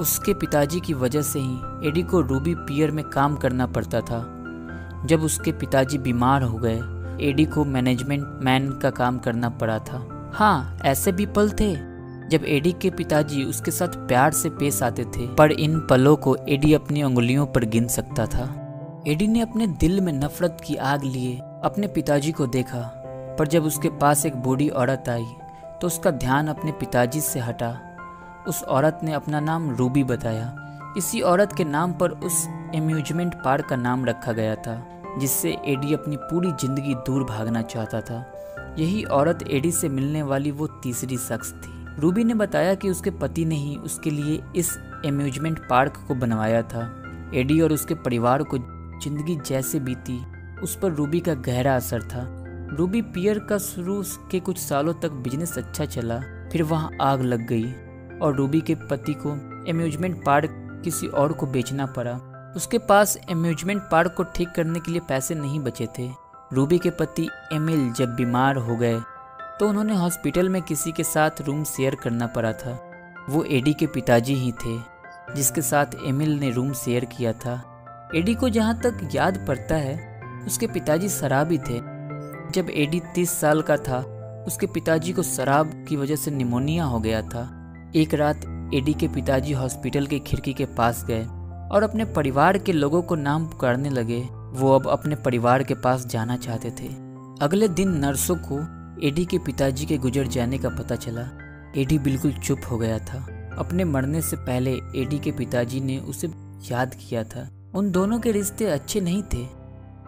उसके 0.00 0.34
पिताजी 0.34 0.80
की 0.80 0.94
वजह 0.94 1.22
से 1.22 1.40
ही 1.40 1.88
एडी 1.88 2.02
को 2.02 2.20
रूबी 2.20 2.54
पियर 2.54 2.90
में 2.90 3.04
काम 3.04 3.36
करना 3.36 3.66
पड़ता 3.66 4.00
था। 4.00 4.20
जब 5.06 5.22
उसके 5.22 5.52
पिताजी 5.52 5.98
बीमार 5.98 6.42
हो 6.42 6.58
गए, 6.58 6.80
एडी 7.28 7.44
को 7.44 7.64
मैनेजमेंट 7.64 8.26
मैन 8.42 8.70
का 8.72 8.90
काम 8.90 9.18
करना 9.18 9.48
पड़ा 9.48 9.78
था। 9.78 10.15
हाँ 10.36 10.78
ऐसे 10.84 11.12
भी 11.12 11.24
पल 11.26 11.50
थे, 11.50 11.72
जब 12.28 12.44
एडी 12.46 12.72
के 12.72 12.88
पिताजी 12.90 13.44
उसके 13.44 13.70
साथ 13.70 13.94
प्यार 14.08 14.32
से 14.32 14.48
पेश 14.50 14.82
आते 14.82 15.04
थे, 15.06 15.26
पर 15.34 15.52
इन 15.52 15.78
पलों 15.80 16.14
को 16.16 16.34
एडी 16.48 16.72
अपनी 16.74 17.02
उंगलियों 17.02 17.46
पर 17.46 17.64
गिन 17.66 17.86
सकता 17.88 18.26
था। 18.26 18.44
एडी 19.08 19.28
ने 19.28 19.40
अपने 19.40 19.66
दिल 19.66 20.00
में 20.00 20.12
नफरत 20.12 20.58
की 20.64 20.76
आग 20.76 21.04
लिए, 21.04 21.36
अपने 21.64 21.86
पिताजी 21.88 22.32
को 22.32 22.46
देखा, 22.48 22.80
पर 23.38 23.46
जब 23.46 23.64
उसके 23.64 23.88
पास 23.98 24.26
एक 24.26 24.36
बूढ़ी 24.36 24.68
औरत 24.68 25.08
आई 25.08 25.24
तो 25.80 25.86
उसका 25.86 26.10
ध्यान 26.10 26.48
अपने 26.48 26.72
पिताजी 26.74 27.20
से 27.20 27.40
हटा। 27.40 27.74
उस 28.48 28.62
औरत 28.64 29.00
ने 29.04 29.12
अपना 29.12 29.40
नाम 29.40 29.74
रूबी 29.76 30.04
बताया। 30.04 30.54
इसी 30.98 31.20
औरत 31.22 31.52
के 31.52 31.64
नाम 31.64 31.92
पर 31.92 32.10
उस 32.10 32.46
एम्यूजमेंट 32.74 33.34
पार्क 33.44 33.66
का 33.66 33.76
नाम 33.78 34.04
रखा 34.04 34.32
गया 34.32 34.54
था, 34.56 34.82
जिससे 35.18 35.56
एडी 35.66 35.94
अपनी 35.94 36.16
पूरी 36.18 36.52
ज़िंदगी 36.52 36.94
दूर 37.06 37.24
भागना 37.24 37.62
चाहता 37.64 38.00
था। 38.00 38.24
यही 38.78 39.02
औरत 39.04 39.42
एडी 39.48 39.70
से 39.72 39.88
मिलने 39.88 40.22
वाली 40.22 40.50
वो 40.50 40.66
तीसरी 40.82 41.16
शख्स 41.18 41.52
थी। 41.54 42.00
रूबी 42.00 42.24
ने 42.24 42.34
बताया 42.34 42.74
कि 42.74 42.90
उसके 42.90 43.10
पति 43.12 43.44
ने 43.44 43.56
ही 43.56 43.76
उसके 43.76 44.10
लिए 44.10 44.40
इस 44.56 44.76
एम्यूजमेंट 45.06 45.58
पार्क 45.68 46.04
को 46.08 46.14
बनवाया 46.14 46.62
था। 46.64 46.82
एडी 47.34 47.60
और 47.60 47.72
उसके 47.72 47.94
परिवार 47.96 48.42
को 48.42 48.58
ज़िंदगी 48.58 49.36
जैसे 49.46 49.80
बीती, 49.80 50.18
उस 50.62 50.76
पर 50.76 50.92
रूबी 50.92 51.20
का 51.20 51.34
गहरा 51.36 51.76
असर 51.76 52.02
था। 52.04 52.26
रूबी 52.70 53.02
पियर 53.04 53.38
का 53.38 53.58
शुरू 53.58 54.02
के 54.30 54.40
कुछ 54.40 54.58
सालों 54.58 54.94
तक 54.94 55.10
बिज़नेस 55.24 55.56
अच्छा 55.58 55.84
चला, 55.84 56.20
फिर 56.52 56.62
वहाँ 56.62 56.90
आग 57.00 57.22
लग 57.22 57.46
गई 57.48 57.72
और 58.18 58.34
रूबी 58.36 58.60
के 58.60 58.74
पति 58.82 59.14
को 59.16 59.32
एम्यूजमेंट 59.70 60.24
पार्क 60.24 60.62
किसी 60.84 61.06
और 61.08 61.32
को 61.32 61.46
बेचना 61.46 61.86
पड़ा। 61.88 62.12
उसके 62.56 62.78
पास 62.80 63.16
एम्यूजमेंट 63.30 63.82
पार्क 63.82 64.14
को 64.16 64.22
ठीक 64.36 64.48
करने 64.56 64.80
के 64.80 64.92
लिए 64.92 65.00
पैसे 65.08 65.34
नहीं 65.34 65.60
बचे 65.60 65.86
थे। 65.98 66.10
रूबी 66.52 66.78
के 66.78 66.90
पति 66.90 67.28
एमिल 67.52 67.92
जब 67.92 68.14
बीमार 68.14 68.56
हो 68.56 68.76
गए 68.76 68.98
तो 69.60 69.68
उन्होंने 69.68 69.94
हॉस्पिटल 69.94 70.48
में 70.48 70.60
किसी 70.62 70.92
के 70.92 71.04
साथ 71.04 71.40
रूम 71.40 71.64
शेयर 71.64 71.94
करना 71.94 72.26
पड़ा 72.26 72.52
था। 72.52 72.78
वो 73.28 73.42
एडी 73.44 73.72
के 73.74 73.86
पिताजी 73.86 74.34
ही 74.34 74.52
थे, 74.52 74.76
जिसके 75.36 75.62
साथ 75.62 75.86
एमिल 76.06 76.38
ने 76.38 76.50
रूम 76.50 76.72
शेयर 76.72 77.04
किया 77.04 77.32
था। 77.32 77.54
एडी 78.14 78.34
को 78.34 78.48
जहाँ 78.48 78.78
तक 78.80 79.08
याद 79.14 79.44
पड़ता 79.48 79.74
है, 79.74 80.20
उसके 80.46 80.66
पिताजी 80.66 81.08
शराबी 81.08 81.58
थे। 81.58 81.78
जब 82.52 82.70
एडी 82.70 83.00
तीस 83.14 83.30
साल 83.40 83.62
का 83.62 83.76
था, 83.78 83.98
उसके 84.46 84.66
पिताजी 84.66 85.12
को 85.12 85.22
शराब 85.22 85.72
की 85.88 85.96
वजह 85.96 86.16
से 86.16 86.30
निमोनिया 86.30 86.84
हो 86.84 87.00
गया 87.00 87.22
था। 87.22 87.48
एक 87.96 88.14
रात 88.14 88.70
एडी 88.74 88.94
के 88.94 89.08
पिताजी 89.08 89.52
हॉस्पिटल 89.52 90.06
के 90.06 90.18
खिड़की 90.18 90.52
के 90.52 90.64
पास 90.64 91.04
गए 91.04 91.24
और 91.72 91.82
अपने 91.82 92.04
परिवार 92.04 92.58
के 92.58 92.72
लोगों 92.72 93.02
को 93.02 93.14
नाम 93.14 93.46
पुकारने 93.46 93.90
लगे। 93.90 94.26
वो 94.46 94.74
अब 94.74 94.88
अपने 94.88 95.16
परिवार 95.16 95.62
के 95.62 95.74
पास 95.74 96.06
जाना 96.06 96.36
चाहते 96.36 96.70
थे। 96.70 96.88
अगले 97.44 97.68
दिन 97.68 97.88
नर्सों 97.88 98.36
को 98.36 98.58
एडी 99.06 99.24
के 99.24 99.38
पिताजी 99.38 99.86
के 99.86 99.98
गुजर 99.98 100.26
जाने 100.26 100.58
का 100.58 100.68
पता 100.68 100.96
चला। 100.96 101.28
एडी 101.76 101.98
बिल्कुल 101.98 102.32
चुप 102.32 102.60
हो 102.70 102.78
गया 102.78 102.98
था। 102.98 103.26
अपने 103.58 103.84
मरने 103.84 104.22
से 104.22 104.36
पहले 104.36 104.72
एडी 104.96 105.18
के 105.18 105.32
पिताजी 105.32 105.80
ने 105.80 105.98
उसे 105.98 106.26
याद 106.70 106.94
किया 106.94 107.24
था। 107.24 107.48
उन 107.74 107.90
दोनों 107.90 108.20
के 108.20 108.32
रिश्ते 108.32 108.64
अच्छे 108.64 109.00
नहीं 109.00 109.22
थे, 109.22 109.46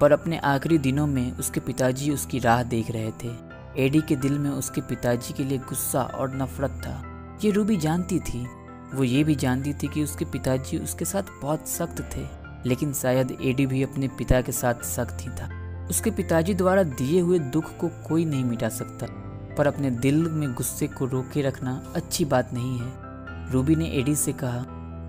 पर 0.01 0.13
अपने 0.13 0.39
आखिरी 0.39 0.79
दिनों 0.79 1.07
में 1.07 1.33
उसके 1.33 1.61
पिताजी 1.61 2.11
उसकी 2.11 2.39
राह 2.39 2.63
देख 2.63 2.91
रहे 2.91 3.11
थे। 3.11 3.49
एडी 3.79 4.01
के 4.01 4.17
दिल 4.17 4.39
में 4.39 4.51
उसके 4.51 4.81
पिताजी 4.81 5.33
के 5.33 5.45
लिए 5.45 5.59
गुस्सा 5.59 6.03
और 6.03 6.37
नफरत 6.37 6.71
था। 6.71 7.05
ये 7.45 7.51
रूबी 7.51 7.77
जानती 7.77 8.19
थी। 8.19 8.47
वो 8.95 9.05
ये 9.05 9.25
भी 9.25 9.35
जानती 9.35 9.75
थी 9.75 9.89
कि 9.89 10.05
उसके 10.05 10.25
पिताजी 10.25 10.79
उसके 10.79 11.05
साथ 11.05 11.23
बहुत 11.43 11.69
सख्त 11.69 12.01
थे। 12.17 12.38
लेकिन 12.67 12.93
शायद 12.93 13.37
एडी 13.43 13.67
भी 13.67 13.83
अपने 13.83 14.09
पिता 14.09 14.41
के 14.41 14.53
साथ 14.53 14.85
सख्त 14.85 15.19
ही 15.21 15.29
था। 15.31 15.51
उसके 15.91 16.11
पिताजी 16.11 16.55
द्वारा 16.55 16.83
दिए 16.83 17.21
हुए 17.21 17.39
दुख 17.39 17.77
को 17.77 17.89
कोई 18.09 18.25
नहीं 18.25 18.45
मिटा 18.45 18.69
सकता, 18.69 19.07
पर 19.55 19.67
अपने 19.67 19.91
दिल 19.91 20.23
में 20.23 20.53
गुस्से 20.55 20.87
को 20.89 21.07
रोके 21.07 21.43
रखना 21.43 21.83
अच्छी 21.97 22.25
बात 22.25 22.53
नहीं 22.53 22.79
है। 22.79 23.53
रूबी 23.53 23.77
ने 23.77 23.91
एडी 23.91 24.15
से 24.15 24.33
कहा, 24.33 24.65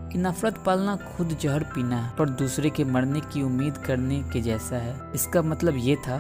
कि 0.10 0.18
नफरत 0.18 0.58
पालना 0.58 0.96
खुद 0.96 1.38
जहर 1.42 1.64
पीना 1.64 1.98
है 1.98 2.16
पर 2.18 2.30
दूसरे 2.30 2.70
के 2.70 2.84
मरने 2.84 3.20
की 3.24 3.42
उम्मीद 3.42 3.78
करने 3.78 4.20
के 4.34 4.42
जैसा 4.42 4.76
है। 4.76 4.96
इसका 5.16 5.42
मतलब 5.42 5.78
ये 5.78 5.96
था 5.96 6.20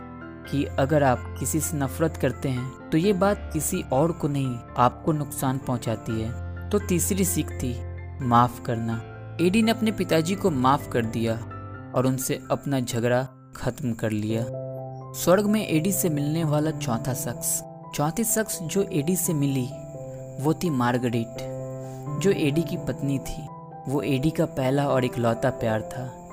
कि 0.52 0.64
अगर 0.80 1.04
आप 1.04 1.36
किसी 1.40 1.60
से 1.60 1.78
नफरत 1.78 2.18
करते 2.18 2.50
हैं 2.50 2.90
तो 2.90 2.98
ये 2.98 3.14
बात 3.14 3.50
किसी 3.54 3.84
और 3.94 4.12
को 4.12 4.28
नहीं, 4.28 4.58
आपको 4.78 5.12
नुकसान 5.12 5.58
पहुंचाती 5.58 6.22
है। 6.22 6.70
तो 6.70 6.80
तीसरी 6.80 7.26
सीख 7.26 7.52
थी, 7.54 7.76
माफ़ 8.22 8.62
करना। 8.62 9.02
एडी 9.42 9.62
ने 9.62 9.72
अपने 9.72 9.92
पिताजी 9.92 10.36
को 10.36 10.50
माफ़ 10.50 10.90
कर 10.90 11.06
दिया 11.06 11.34
और 11.96 12.06
उनसे 12.06 12.40
अपना 12.52 12.80
झगड़ा 12.80 13.28
खत्म 13.56 13.94
कर 13.94 14.12
लिया। 14.12 14.46
स्वर्ग 15.14 15.46
में 15.46 15.70
एडी 15.70 15.92
से 15.92 16.10
मिलने 16.10 16.44
वाला 16.44 16.72
चौथा 16.72 17.14
शख्स, 17.14 17.64
चौथी 17.96 18.24
शख्स 18.24 18.62
जो 18.62 18.84
एडी 18.84 19.16
से 19.16 19.34
मिली, 19.34 19.70
वो 20.44 20.54
थी 20.54 20.70
मार्गरेट। 20.70 21.38
जो 22.22 22.32
एडी 22.32 22.62
की 22.62 22.78
पत्नी 22.78 23.20
थी, 23.20 23.48
वो 23.88 24.02
एडी 24.02 24.30
का 24.30 24.46
पहला 24.46 24.88
और 24.88 25.06
इकलौता 25.06 25.50
प्यार 25.50 25.82
था। 25.82 26.30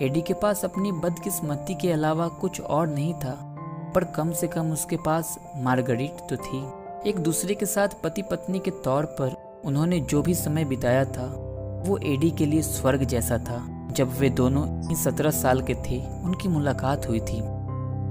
एडी 0.00 0.22
के 0.22 0.34
पास 0.34 0.64
अपनी 0.64 0.92
बदकिस्मती 0.92 1.74
के 1.74 1.92
अलावा 1.92 2.28
कुछ 2.28 2.60
और 2.60 2.86
नहीं 2.86 3.14
था, 3.14 3.56
पर 3.94 4.04
कम 4.04 4.32
से 4.32 4.48
कम 4.48 4.72
उसके 4.72 4.96
पास 4.96 5.38
मार्गरीट 5.56 6.16
तो 6.30 6.36
थी। 6.36 6.66
एक 7.10 7.18
दूसरे 7.18 7.54
के 7.54 7.66
साथ 7.66 7.88
पति 8.04 8.22
पत्नी 8.22 8.58
के 8.58 8.70
तौर 8.70 9.04
पर 9.04 9.60
उन्होंने 9.64 10.00
जो 10.00 10.22
भी 10.22 10.34
समय 10.34 10.64
बिताया 10.64 11.04
था 11.04 11.48
वो 11.84 11.98
एडी 12.04 12.30
के 12.30 12.46
लिए 12.46 12.62
स्वर्ग 12.62 13.04
जैसा 13.04 13.38
था। 13.38 13.60
जब 13.96 14.18
वे 14.18 14.28
दोनों 14.30 14.66
ही 14.88 14.96
सत्रह 14.96 15.30
साल 15.30 15.60
के 15.62 15.74
थे, 15.86 15.98
उनकी 16.24 16.48
मुलाकात 16.48 17.08
हुई 17.08 17.20
थी। 17.20 17.40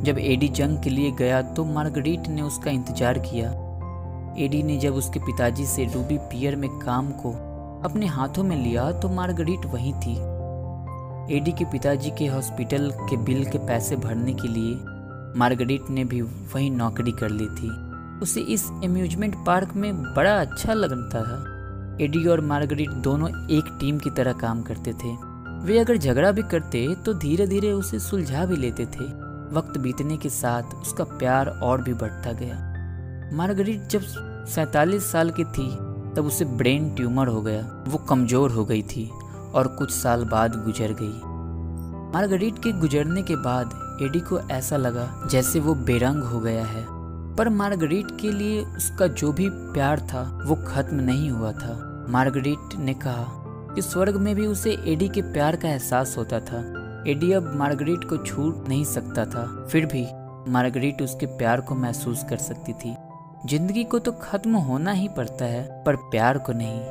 जब 0.04 0.18
एडी 0.20 0.48
जंग 0.50 0.82
के 0.84 0.90
लिए 0.90 1.12
गया 1.12 1.42
तो 1.42 1.66
मार्गरीट 1.66 2.28
ने 2.28 2.42
उसका 2.42 2.72
इंतज़ार 2.72 3.20
किया। 3.20 3.50
एडी 4.40 4.62
ने 4.64 4.78
जब 4.78 4.96
उसके 4.96 5.20
पिताजी 5.20 5.66
से 5.66 5.86
रूबी 5.86 6.18
पियर 6.18 6.56
में 6.56 6.70
काम 6.80 7.12
को 7.22 7.32
अपने 7.84 8.06
हाथों 8.08 8.44
में 8.44 8.56
लिया 8.58 8.92
तो 8.92 9.10
मार्गरीट 9.10 9.66
वही 9.66 9.94
थी। 9.96 10.16
एडी 11.36 11.52
के 11.52 11.66
पिताजी 11.66 12.12
के 12.12 12.28
हॉस्पिटल 12.28 12.92
के 13.00 13.18
बिल 13.18 13.46
के 13.46 13.58
पैसे 13.58 13.96
भरने 13.96 14.34
के 14.34 14.48
लिए 14.48 14.76
मार्गरीट 15.40 15.90
ने 15.90 16.04
भी 16.04 16.22
वही 16.22 16.70
नौकरी 16.70 17.12
कर 17.12 17.30
ली 17.30 17.46
थी। 17.58 17.70
उसे 18.22 18.42
इस 18.54 18.66
एम्यूजमेंट 18.84 19.36
पार्क 19.46 19.74
में 19.76 20.04
बड़ा 20.16 20.36
अच्छा 20.42 20.74
लगता 20.74 21.24
था। 21.24 21.51
एडी 22.02 22.26
और 22.28 22.42
मार्गरीट 22.42 22.90
दोनों 22.90 23.30
एक 23.50 23.66
टीम 23.80 23.98
की 23.98 24.10
तरह 24.10 24.34
काम 24.34 24.62
करते 24.62 24.94
थे। 24.94 25.16
वे 25.66 25.78
अगर 25.80 25.98
झगड़ा 25.98 26.32
भी 26.32 26.42
करते 26.42 26.88
तो 26.96 27.14
धीरे 27.14 27.48
धीरे 27.48 27.72
उसे 27.72 28.00
सुलझा 28.00 28.46
भी 28.46 28.56
लेते 28.56 28.86
थे। 28.86 29.06
वक्त 29.56 29.78
बीतने 29.78 30.18
के 30.18 30.30
साथ 30.30 30.74
उसका 30.76 31.04
प्यार 31.04 31.48
और 31.64 31.82
भी 31.82 31.94
बढ़ता 31.94 32.32
गया। 32.32 32.56
मार्गरीट 33.38 33.88
जब 33.88 34.02
सैतालीस 34.48 35.12
साल 35.12 35.32
की 35.32 35.44
थी, 35.44 35.70
तब 36.16 36.26
उसे 36.26 36.46
ब्रेन 36.46 36.90
ट्यूमर 36.96 37.28
हो 37.28 37.42
गया। 37.42 37.62
वो 37.88 37.98
कमज़ोर 38.00 38.52
हो 38.52 38.66
गई 38.66 38.82
थी 38.86 39.10
और 39.54 39.68
कुछ 39.68 39.92
साल 39.92 40.26
बाद 40.26 40.56
गुजर 40.66 40.96
गई। 41.02 41.20
मार्गरीट 42.14 42.60
के 42.60 42.72
गुजरने 42.72 43.22
के 43.22 43.36
बाद 43.36 43.80
एडी 44.02 44.20
को 44.20 44.40
ऐसा 44.52 44.78
लगा 44.78 45.08
जैसे 45.32 45.60
वो 45.60 45.76
बेरंग 45.76 46.24
हो 46.24 46.40
गया 46.40 46.66
है। 46.66 46.86
पर 47.36 47.50
मार्गरीट 47.50 48.08
के 48.22 48.32
लिए 48.32 48.62
उसका 48.68 49.08
जो 49.08 49.32
भी 49.32 49.50
प्यार 49.50 50.00
था, 50.00 50.22
वो 50.46 50.56
खत्म 50.68 50.96
नहीं 50.96 51.30
हुआ 51.32 51.52
था। 51.52 51.74
मार्गरीट 52.10 52.76
ने 52.76 52.94
कहा 52.94 53.26
कि 53.76 53.82
स्वर्ग 53.82 54.16
में 54.16 54.36
भी 54.36 54.46
उसे 54.48 54.78
एडी 54.88 55.08
के 55.10 55.22
प्यार 55.22 55.56
का 55.56 55.70
एहसास 55.70 56.16
होता 56.18 56.40
था। 56.40 56.60
एडी 57.08 57.32
अब 57.32 57.54
मार्गरीट 57.56 58.04
को 58.04 58.18
छू 58.18 58.52
नहीं 58.70 58.84
सकता 58.86 59.26
था। 59.26 59.46
फिर 59.72 59.86
भी 59.86 60.06
मार्गरीट 60.52 61.02
उसके 61.02 61.26
प्यार 61.26 61.62
को 61.62 61.76
महसूस 61.76 62.24
कर 62.30 62.38
सकती 62.38 62.74
थी। 62.74 62.96
ज़िंदगी 63.46 63.84
को 63.84 64.00
तो 64.00 64.12
खत्म 64.12 64.56
होना 64.56 64.92
ही 64.92 65.08
पड़ता 65.08 65.46
है, 65.46 65.84
पर 65.84 65.96
प्यार 65.96 66.38
को 66.38 66.54
नहीं। 66.54 66.82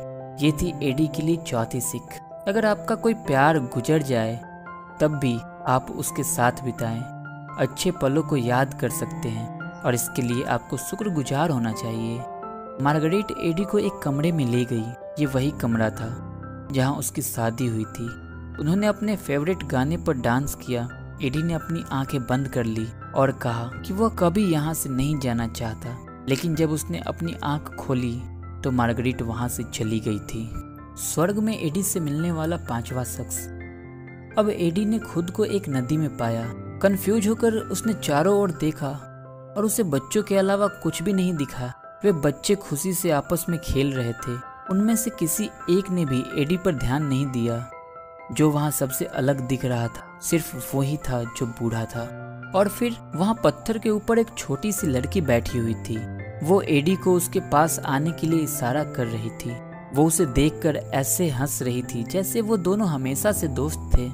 ये 0.45 0.53
थी 0.53 0.73
एडी 0.83 1.07
के 1.07 1.23
लिए 1.23 1.37
चौथी 1.37 1.81
सीख। 1.81 2.21
अगर 2.49 2.67
आपका 2.67 2.95
कोई 2.95 3.15
प्यार 3.15 3.59
गुजर 3.59 4.03
जाए, 4.03 4.37
तब 5.01 5.19
भी 5.19 5.39
आप 5.67 5.91
उसके 5.91 6.23
साथ 6.23 6.65
बिताएँ। 6.65 7.01
अच्छे 7.59 7.91
पलों 7.91 8.23
को 8.23 8.37
याद 8.37 8.75
कर 8.75 8.91
सकते 8.91 9.29
हैं 9.29 9.61
और 9.83 9.95
इसके 9.95 10.23
लिए 10.23 10.45
आपको 10.45 10.77
शुक्रगुजार 10.77 11.51
होना 11.51 11.73
चाहिए। 11.73 12.19
मार्गरेट 12.81 13.31
एडी 13.39 13.65
को 13.65 13.79
एक 13.79 13.93
कमरे 14.03 14.33
में 14.33 14.45
ले 14.47 14.65
गई। 14.65 14.85
ये 15.19 15.27
वही 15.27 15.51
कमरा 15.51 15.91
था, 15.91 16.09
जहाँ 16.73 16.95
उसकी 16.95 17.23
शादी 17.23 17.67
हुई 17.67 17.85
थी। 17.85 18.07
उन्होंने 18.61 18.87
अपने 18.87 19.17
फेवरेट 19.17 19.65
गाने 19.65 19.97
पर 19.97 20.15
डांस 20.15 20.55
किया। 20.55 20.89
एडी 21.23 21.43
ने 21.43 21.55
अपनी 21.55 21.85
आँखें 21.93 22.27
बंद 22.27 22.49
कर 22.49 22.65
ली 22.65 22.87
और 23.15 23.33
कहा 23.33 23.65
कि 23.87 23.93
वह 23.93 24.09
कभी 24.09 24.45
यहाँ 24.45 24.75
से 24.75 24.89
नहीं 24.89 25.19
जाना 25.19 25.47
चाहता। 25.49 25.97
लेकिन 26.29 26.55
जब 26.55 26.71
उसने 26.71 26.99
अपनी 26.99 27.37
आँख 27.45 27.75
खोली 27.75 28.21
तो 28.61 28.71
मार्गरीट 28.71 29.23
वहाँ 29.23 29.49
से 29.49 29.63
चली 29.63 30.01
गई 30.01 30.19
थी। 30.19 30.51
स्वर्ग 30.97 31.39
में 31.39 31.59
एडी 31.61 31.83
से 31.83 32.01
मिलने 32.01 32.33
वाला 32.33 32.57
पांचवा 32.57 33.05
शख्स। 33.05 33.47
अब 34.39 34.51
एडी 34.51 34.85
ने 34.85 34.99
खुद 34.99 35.31
को 35.31 35.45
एक 35.45 35.69
नदी 35.69 35.97
में 35.97 36.17
पाया। 36.17 36.45
कंफ्यूज 36.83 37.29
होकर 37.29 37.55
उसने 37.55 37.93
चारों 37.95 38.39
ओर 38.39 38.51
देखा 38.51 38.89
और 39.57 39.65
उसे 39.65 39.83
बच्चों 39.83 40.23
के 40.23 40.37
अलावा 40.37 40.67
कुछ 40.67 41.03
भी 41.03 41.13
नहीं 41.13 41.35
दिखा। 41.35 41.73
वे 42.05 42.13
बच्चे 42.13 42.55
खुशी 42.55 42.95
से 42.95 43.11
आपस 43.11 43.47
में 43.49 43.59
खेल 43.61 43.93
रहे 43.93 44.13
थे। 44.13 44.39
उनमें 44.71 44.97
से 44.97 45.11
किसी 45.11 45.45
एक 45.71 45.91
ने 45.91 46.05
भी 46.05 46.25
एडी 46.37 46.57
पर 46.57 46.75
ध्यान 46.75 47.05
नहीं 47.05 47.27
दिया, 47.27 47.71
जो 48.33 48.51
वहाँ 48.51 48.71
सबसे 48.71 49.05
अलग 49.05 49.41
दिख 49.41 49.65
रहा 49.65 49.89
था। 49.89 50.19
सिर्फ़ 50.23 50.77
वही 50.77 50.97
था 50.97 51.23
जो 51.25 51.47
बूढ़ा 51.47 51.85
था। 51.85 52.53
और 52.55 52.69
फिर 52.69 52.97
वहाँ 53.15 53.41
पत्थर 53.45 53.79
के 53.79 53.91
ऊपर 53.91 54.19
एक 54.19 54.27
छोटी 54.39 54.73
सी 54.73 54.87
लड़की 54.87 55.21
बैठी 55.21 55.59
हुई 55.59 55.75
थी। 55.75 55.99
वो 56.43 56.61
एडी 56.63 56.97
को 56.97 57.15
उसके 57.15 57.41
पास 57.41 57.79
आने 57.79 58.13
के 58.13 58.27
लिए 58.27 58.41
इशारा 58.41 58.85
कर 58.85 59.07
रही 59.07 59.31
थी। 59.31 59.57
वो 59.95 60.07
उसे 60.07 60.27
देखकर 60.27 60.77
ऐसे 60.77 61.29
हंस 61.29 61.63
रही 61.63 61.83
थी 61.83 62.03
जैसे 62.03 62.41
वो 62.41 62.57
दोनों 62.57 62.89
हमेशा 62.89 63.33
से 63.33 63.49
दोस्त 63.49 63.91
थे। 63.95 64.09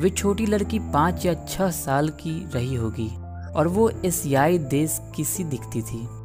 वे 0.00 0.10
छोटी 0.10 0.46
लड़की 0.46 0.78
पाँच 0.78 1.26
या 1.26 1.34
छह 1.34 1.70
साल 1.70 2.08
की 2.08 2.50
रही 2.54 2.74
होगी, 2.74 3.08
और 3.52 3.68
वो 3.68 3.90
एशियाई 4.04 4.58
देश 4.58 5.00
की 5.16 5.24
सी 5.24 5.44
दिखती 5.44 5.82
थी। 5.82 6.23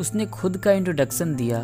उसने 0.00 0.26
खुद 0.26 0.56
का 0.56 0.72
इंट्रोडक्शन 0.72 1.34
दिया 1.36 1.58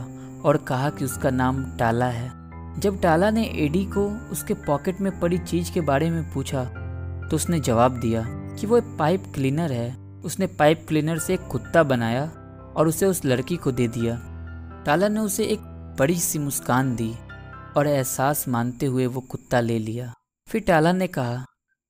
और 0.45 0.57
कहा 0.57 0.91
कि 0.91 1.05
उसका 1.05 1.31
नाम 1.31 1.65
टाला 1.79 2.07
है। 2.07 2.81
जब 2.81 3.01
टाला 3.01 3.31
ने 3.31 3.45
एडी 3.57 3.85
को 3.85 4.07
उसके 4.33 4.55
पॉकेट 4.55 5.01
में 5.01 5.19
पड़ी 5.21 5.39
चीज़ 5.39 5.73
के 5.73 5.81
बारे 5.81 6.11
में 6.11 6.33
पूछा 6.33 6.65
तो 7.31 7.37
उसने 7.37 7.61
जवाब 7.61 8.01
दिया 8.01 8.25
कि 8.27 8.67
वो 8.67 8.81
पाइप 8.99 9.25
क्लीनर 9.35 9.73
है। 9.73 9.95
उसने 10.25 10.47
पाइप 10.47 10.85
क्लीनर 10.89 11.19
से 11.19 11.35
एक 11.35 11.47
कुत्ता 11.47 11.83
बनाया 11.83 12.25
और 12.77 12.89
उसे 12.89 13.07
उस 13.07 13.25
लड़की 13.25 13.57
को 13.57 13.73
दे 13.73 13.87
दिया। 13.89 14.17
टाला 14.87 15.09
ने 15.09 15.21
उसे 15.21 15.45
एक 15.45 15.61
बड़ी 15.99 16.19
सी 16.19 16.39
मुस्कान 16.39 16.95
दी 16.97 17.13
और 17.77 17.87
एहसास 17.87 18.49
मानते 18.49 18.87
हुए 18.87 19.07
वो 19.07 19.21
कुत्ता 19.21 19.61
ले 19.61 19.79
लिया। 19.79 20.13
फिर 20.49 20.63
टाला 20.67 20.93
ने 20.93 21.07
कहा, 21.07 21.45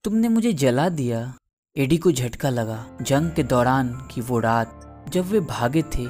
तुमने 0.04 0.28
मुझे 0.28 0.52
जला 0.52 0.88
दिया। 0.88 1.32
एडी 1.76 1.96
को 1.96 2.12
झटका 2.12 2.50
लगा 2.50 2.84
जंग 3.02 3.30
के 3.30 3.42
दौरान 3.42 3.88
की 4.10 4.20
वो 4.20 4.38
रात 4.38 4.80
जब 5.12 5.24
वे 5.24 5.40
भागे 5.40 5.82
थे 5.94 6.06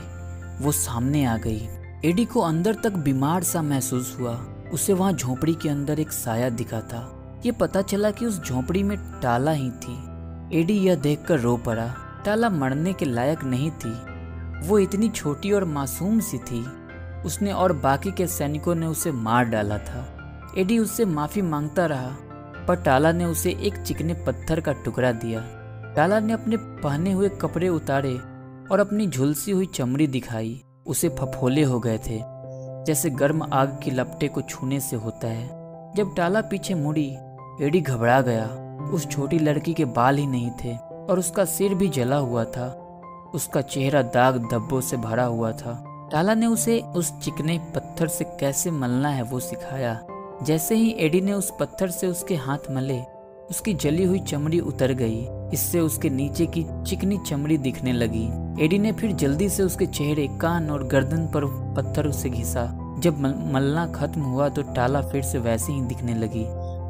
वो 0.61 0.73
सामने 0.73 1.25
आ 1.25 1.37
गई। 1.37 1.69
एडी 2.05 2.25
को 2.25 2.41
अंदर 2.41 2.75
तक 2.75 2.93
बीमार 2.93 3.43
सा 3.43 3.63
महसूस 3.63 4.17
हुआ। 4.21 4.45
उसे 4.73 4.93
वहाँ 4.93 5.13
झोपड़ी 5.13 5.55
के 5.55 5.69
अंदर 5.69 6.01
एक 6.01 6.13
साया 6.13 6.49
दिखा 6.49 6.81
था। 6.81 7.33
ये 7.47 7.53
पता 7.53 7.83
चला 7.83 8.11
कि 8.11 8.27
उस 8.27 8.45
झोपड़ी 8.45 8.83
में 8.83 8.99
टाला 8.99 9.51
ही 9.51 9.71
थी। 9.71 10.17
एडी 10.61 10.75
यह 10.75 10.95
देखकर 10.95 11.41
रो 11.41 11.57
पड़ा। 11.57 11.95
टाला 12.25 12.51
मरने 12.51 12.93
के 12.93 13.05
लायक 13.05 13.45
नहीं 13.45 13.71
थी। 13.71 14.17
वो 14.69 14.79
इतनी 14.79 15.09
छोटी 15.09 15.53
और 15.53 15.65
मासूम 15.65 16.21
सी 16.21 16.39
थी। 16.39 16.67
उसने 17.23 17.53
और 17.53 17.73
बाकी 17.73 18.13
के 18.13 18.27
सैनिकों 18.27 18.75
ने 18.75 18.87
उसे 18.87 19.13
मार 19.13 19.45
डाला 19.45 19.79
था। 19.79 20.13
एडी 20.59 20.79
उससे 20.79 21.05
माफ़ी 21.05 21.43
माँगता 21.43 21.87
रहा, 21.87 22.17
पर 22.69 22.77
टाला 22.77 23.13
ने 23.13 23.25
उसे 23.25 23.51
एक 23.51 23.77
चिकने 23.77 24.15
पत्थर 24.15 24.61
का 24.61 24.73
टुकड़ा 24.73 25.13
दिया। 25.13 25.41
टाला 25.97 26.21
ने 26.21 26.33
अपने 26.33 26.57
पहने 26.57 27.13
हुए 27.13 27.29
कपड़े 27.29 27.69
उतारे 27.69 28.19
और 28.73 28.81
अपनी 28.81 29.07
झुलसी 29.07 29.51
हुई 29.51 29.67
चमड़ी 29.67 30.07
दिखाई। 30.07 30.63
उसे 30.87 31.09
फफोले 31.09 31.63
हो 31.63 31.81
गए 31.81 31.99
थे, 31.99 32.21
जैसे 32.87 33.11
गर्म 33.11 33.43
आग 33.53 33.81
की 33.85 33.91
लपटे 33.91 34.29
को 34.29 34.43
छूने 34.43 34.81
से 34.81 34.97
होता 34.97 35.29
है। 35.29 35.47
जब 35.97 36.15
टाला 36.15 36.41
पीछे 36.41 36.75
मुड़ी, 36.75 37.17
एडी 37.63 37.81
घबरा 37.81 38.21
गया। 38.21 38.63
उस 38.93 39.09
छोटी 39.09 39.39
लड़की 39.39 39.75
के 39.75 39.85
बाल 39.85 40.17
ही 40.17 40.27
नहीं 40.27 40.51
थे 40.51 40.77
और 40.77 41.19
उसका 41.19 41.45
सिर 41.45 41.75
भी 41.75 41.89
जला 41.89 42.17
हुआ 42.17 42.45
था। 42.45 42.69
उसका 43.35 43.61
चेहरा 43.61 44.03
दाग 44.03 44.49
धब्बों 44.51 44.81
से 44.81 44.97
भरा 44.97 45.25
हुआ 45.25 45.53
था। 45.53 45.83
टाला 46.13 46.35
ने 46.35 46.47
उसे 46.47 46.81
उस 46.81 47.13
चिकने 47.21 47.59
पत्थर 47.75 48.09
से 48.09 48.25
कैसे 48.25 48.71
मलना 48.71 49.09
है 49.09 49.23
वो 49.23 49.41
सिखाया। 49.41 50.01
जैसे 50.43 50.75
ही 50.75 50.91
एडी 50.99 51.21
ने 51.21 51.33
उस 51.33 51.53
पत्थर 51.61 51.91
से 51.91 52.07
उसके 52.07 52.35
हाथ 52.35 52.71
मले 52.71 53.01
उसकी 53.51 53.73
जली 53.75 54.05
हुई 54.05 54.19
चमड़ी 54.19 54.59
उतर 54.61 54.93
गई। 54.93 55.27
इससे 55.55 55.81
उसके 55.81 56.11
नीचे 56.11 56.47
की 56.47 56.65
चिकनी 56.87 57.19
चमड़ी 57.27 57.59
दिखने 57.59 57.93
लगी। 57.93 58.25
एडी 58.65 58.79
ने 58.79 58.93
फिर 58.93 59.13
जल्दी 59.13 59.49
से 59.49 59.63
उसके 59.63 59.87
चेहरे, 59.87 60.27
कान 60.41 60.71
और 60.71 60.85
गर्दन 60.85 61.27
पर 61.27 61.45
पत्थर 61.77 62.11
से 62.13 62.31
घिसा। 62.31 62.67
जब 63.01 63.21
मलना 63.53 63.87
खत्म 63.87 64.21
हुआ 64.21 64.49
तो 64.49 64.63
टाला 64.75 65.03
फिर 65.03 65.23
से 65.23 65.39
वैसे 65.39 65.73
ही 65.73 65.81
दिखने 65.83 66.15
लगी, 66.15 66.45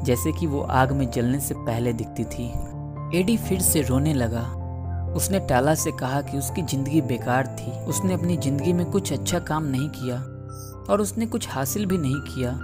जैसे 0.05 0.31
कि 0.31 0.47
वो 0.47 0.61
आग 0.61 0.91
में 0.91 1.09
जलने 1.11 1.39
से 1.39 1.55
पहले 1.55 1.93
दिखती 1.93 2.23
थी। 2.25 2.51
एडी 3.19 3.37
फिर 3.37 3.61
से 3.61 3.81
रोने 3.81 4.13
लगा। 4.13 4.43
उसने 5.15 5.39
टाला 5.39 5.73
से 5.75 5.91
कहा 5.91 6.21
कि 6.21 6.37
उसकी 6.37 6.61
ज़िंदगी 6.61 7.01
बेकार 7.01 7.55
थी। 7.59 7.71
उसने 7.85 8.13
अपनी 8.13 8.37
ज़िंदगी 8.37 8.73
में 8.73 8.85
कुछ 8.85 9.13
अच्छा 9.13 9.39
काम 9.39 9.65
नहीं 9.65 9.89
किया 9.89 10.17
और 10.89 11.01
उसने 11.01 11.25
कुछ 11.25 11.49
हासिल 11.49 11.85
भी 11.85 11.97
नहीं 11.97 12.19
किया। 12.25 12.59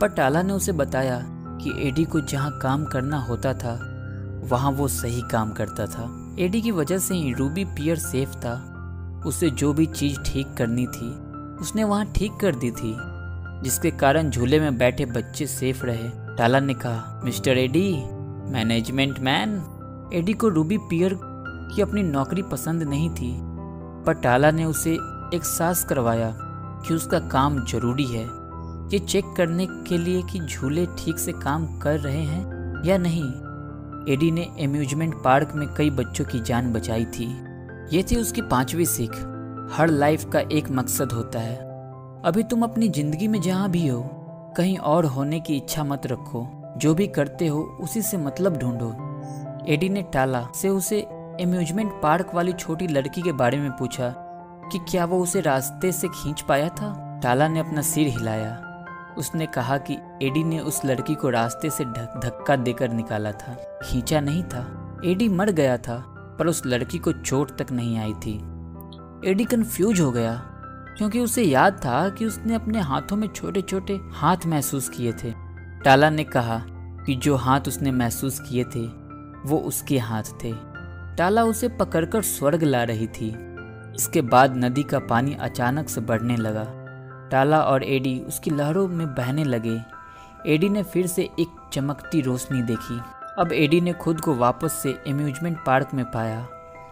पर 0.00 0.08
टाला 0.08 0.42
ने 0.42 0.52
उसे 0.52 0.72
बताया 0.72 1.18
कि 1.62 1.88
एडी 1.88 2.04
को 2.04 2.20
जहाँ 2.20 2.58
काम 2.58 2.84
करना 2.84 3.18
होता 3.18 3.54
था, 3.54 3.78
वहाँ 4.44 4.70
वो 4.70 4.88
सही 4.88 5.22
काम 5.22 5.50
करता 5.50 5.86
था। 5.86 6.36
एडी 6.38 6.62
की 6.62 6.70
वजह 6.70 6.98
से 6.98 7.14
ही 7.14 7.32
रूबी 7.32 7.64
पियर 7.64 7.96
सेफ़ 7.96 8.34
था। 8.34 8.66
उसे 9.26 9.50
जो 9.50 9.72
भी 9.72 9.86
चीज़ 9.86 10.20
ठीक 10.20 10.54
करनी 10.54 10.86
थी, 10.86 11.10
उसने 11.60 11.84
वहाँ 11.84 12.12
ठीक 12.12 12.32
कर 12.40 12.54
दी 12.54 12.70
थी, 12.70 12.96
जिसके 13.62 13.90
कारण 13.90 14.30
झूले 14.30 14.60
में 14.60 14.78
बैठे 14.78 15.04
बच्चे 15.04 15.46
सेफ़ 15.46 15.84
रहे। 15.84 16.36
टाला 16.36 16.60
ने 16.60 16.74
कहा, 16.74 17.20
mister 17.24 17.58
Eddie, 17.58 17.92
management 18.52 19.18
man, 19.18 19.50
Eddie 20.14 20.32
को 20.32 20.48
रूबी 20.48 20.78
पियर 20.78 21.18
की 21.74 21.82
अपनी 21.82 22.02
नौकरी 22.02 22.42
पसंद 22.42 22.82
नहीं 22.82 23.10
थी, 23.10 23.38
पर 24.06 24.12
टाला 24.12 24.50
ने 24.50 24.64
उसे 24.64 24.92
एक 25.34 25.40
सास 25.44 25.84
करवाया 25.84 26.36
कि 26.86 26.94
उसका 26.94 27.18
काम 27.18 27.64
ज़रूरी 27.64 28.04
है। 28.04 28.39
ये 28.92 28.98
चेक 28.98 29.24
करने 29.36 29.66
के 29.66 29.98
लिए 29.98 30.22
कि 30.22 30.40
झूले 30.40 30.86
ठीक 30.98 31.18
से 31.18 31.32
काम 31.32 31.78
कर 31.78 31.98
रहे 31.98 32.22
हैं 32.22 32.82
या 32.86 32.98
नहीं। 32.98 34.12
एडी 34.12 34.30
ने 34.30 34.46
एम्यूजमेंट 34.58 35.14
पार्क 35.24 35.52
में 35.54 35.66
कई 35.74 35.90
बच्चों 35.90 36.24
की 36.24 36.40
जान 36.40 36.72
बचाई 36.72 37.04
थी। 37.04 37.26
ये 37.92 38.02
थी 38.02 38.16
उसकी 38.16 38.42
पांचवी 38.42 38.86
सीख। 38.86 39.12
हर 39.72 39.88
लाइफ 39.88 40.24
का 40.24 40.40
एक 40.40 40.70
मकसद 40.70 41.12
होता 41.12 41.38
है। 41.38 41.56
अभी 42.24 42.42
तुम 42.42 42.62
अपनी 42.62 42.88
ज़िंदगी 42.88 43.28
में 43.28 43.40
जहाँ 43.40 43.70
भी 43.70 43.86
हो, 43.88 44.00
कहीं 44.56 44.78
और 44.78 45.04
होने 45.04 45.40
की 45.40 45.56
इच्छा 45.56 45.84
मत 45.84 46.06
रखो। 46.06 46.46
जो 46.76 46.94
भी 46.94 47.06
करते 47.06 47.46
हो, 47.46 47.60
उसी 47.80 48.02
से 48.02 48.16
मतलब 48.16 48.56
ढूंढो। 48.56 48.92
एडी 49.72 49.88
ने 49.88 50.02
टाला 50.02 50.46
से 50.54 50.68
उसे 50.68 50.98
एम्यूजमेंट 51.40 51.92
पार्क 52.02 52.34
वाली 52.34 52.52
छोटी 52.52 52.86
लड़की 52.86 53.22
के 53.22 53.32
बारे 53.32 53.58
में 53.58 53.70
पूछा 53.70 54.14
कि 54.72 54.78
क्या 54.78 55.04
वो 55.04 55.22
उसे 55.22 55.40
रास्ते 55.40 55.92
से 55.92 56.08
खींच 56.08 56.40
पाया 56.40 56.68
था? 56.68 57.20
टाला 57.22 57.48
ने 57.48 57.60
अपना 57.60 57.82
सिर 57.82 58.08
हिलाया। 58.08 58.69
उसने 59.18 59.46
कहा 59.46 59.78
कि 59.78 59.96
एडी 60.22 60.44
ने 60.44 60.60
उस 60.60 60.84
लड़की 60.84 61.14
को 61.14 61.30
रास्ते 61.30 61.70
से 61.70 61.84
धक्का 61.84 62.56
देकर 62.56 62.92
निकाला 62.92 63.32
था। 63.32 63.80
खींचा 63.84 64.20
नहीं 64.20 64.42
था। 64.42 64.96
एडी 65.04 65.28
मर 65.28 65.50
गया 65.50 65.76
था, 65.76 65.98
पर 66.38 66.46
उस 66.46 66.62
लड़की 66.66 66.98
को 66.98 67.12
चोट 67.12 67.62
तक 67.62 67.72
नहीं 67.72 67.98
आई 67.98 68.12
थी। 68.12 68.36
एडी 69.30 69.44
कंफ्यूज 69.44 70.00
हो 70.00 70.12
गया, 70.12 70.34
क्योंकि 70.98 71.20
उसे 71.20 71.42
याद 71.42 71.72
था 71.72 72.08
कि 72.08 72.26
उसने 72.26 72.54
अपने 72.54 72.80
हाथों 72.80 73.16
में 73.16 73.28
छोटे 73.28 73.62
छोटे 73.62 74.00
हाथ 74.12 74.36
महसूस 74.46 74.88
किए 74.88 75.12
थे। 75.12 75.34
टाला 75.84 76.10
ने 76.10 76.24
कहा 76.24 76.62
कि 77.06 77.14
जो 77.14 77.36
हाथ 77.36 77.60
उसने 77.68 77.90
महसूस 77.90 78.40
किए 78.40 78.64
थे, 78.64 78.86
वो 79.48 79.56
उसके 79.56 79.98
हाथ 79.98 80.22
थे। 80.22 80.54
टाला 81.16 81.44
उसे 81.44 81.68
पकड़कर 81.68 82.22
स्वर्ग 82.22 82.62
ला 82.62 82.82
रही 82.82 83.06
थी। 83.06 83.46
इसके 83.96 84.22
बाद 84.22 84.56
नदी 84.56 84.82
का 84.82 84.98
पानी 84.98 85.34
अचानक 85.34 85.88
से 85.88 86.00
बढ़ने 86.00 86.36
लगा। 86.36 86.79
टाला 87.30 87.60
और 87.60 87.84
एडी 87.84 88.18
उसकी 88.18 88.50
लहरों 88.50 88.88
में 88.88 89.06
बहने 89.14 89.44
लगे। 89.44 89.80
एडी 90.46 90.68
ने 90.68 90.82
फिर 90.82 91.06
से 91.06 91.22
एक 91.22 91.48
चमकती 91.72 92.20
रोशनी 92.20 92.62
देखी। 92.62 93.00
अब 93.38 93.52
एडी 93.52 93.80
ने 93.80 93.92
खुद 93.92 94.20
को 94.20 94.34
वापस 94.34 94.72
से 94.72 94.98
एम्यूजमेंट 95.06 95.58
पार्क 95.66 95.90
में 95.94 96.04
पाया। 96.04 96.46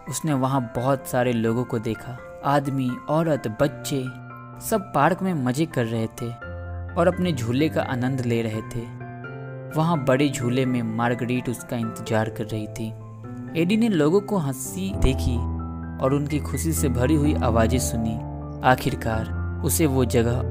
उसने 0.08 0.32
वहाँ 0.32 0.72
बहुत 0.76 1.06
सारे 1.06 1.32
लोगों 1.32 1.64
को 1.64 1.78
देखा। 1.78 2.16
आदमी, 2.44 2.90
औरत, 3.08 3.48
बच्चे, 3.62 4.02
सब 4.68 4.92
पार्क 4.94 5.22
में 5.22 5.34
मज़े 5.34 5.66
कर 5.66 5.84
रहे 5.84 6.06
थे 6.06 6.28
और 6.94 7.08
अपने 7.08 7.32
झूले 7.32 7.68
का 7.68 7.82
आनंद 7.82 8.20
ले 8.20 8.42
रहे 8.42 8.62
थे। 8.74 8.80
वहाँ 9.76 10.04
बड़े 10.04 10.28
झूले 10.28 10.66
में 10.66 10.82
मार्गरीट 10.82 11.48
उसका 11.48 11.76
इंतज़ार 11.76 12.30
कर 12.30 12.44
रही 12.44 12.66
थी। 12.66 12.88
एडी 13.60 13.76
ने 13.76 13.88
लोगों 13.88 14.20
को 14.20 14.38
हँसी 14.38 14.92
देखी 14.96 15.36
और 16.04 16.14
उनकी 16.14 16.38
खुशी 16.38 16.72
से 16.72 16.88
भरी 16.88 17.14
हुई 17.14 17.34
आवाज़ें 17.34 17.78
सुनी। 17.78 18.18
आखिरकार 18.68 19.37
उसे 19.64 19.86
वो 19.86 20.04
जगह 20.04 20.42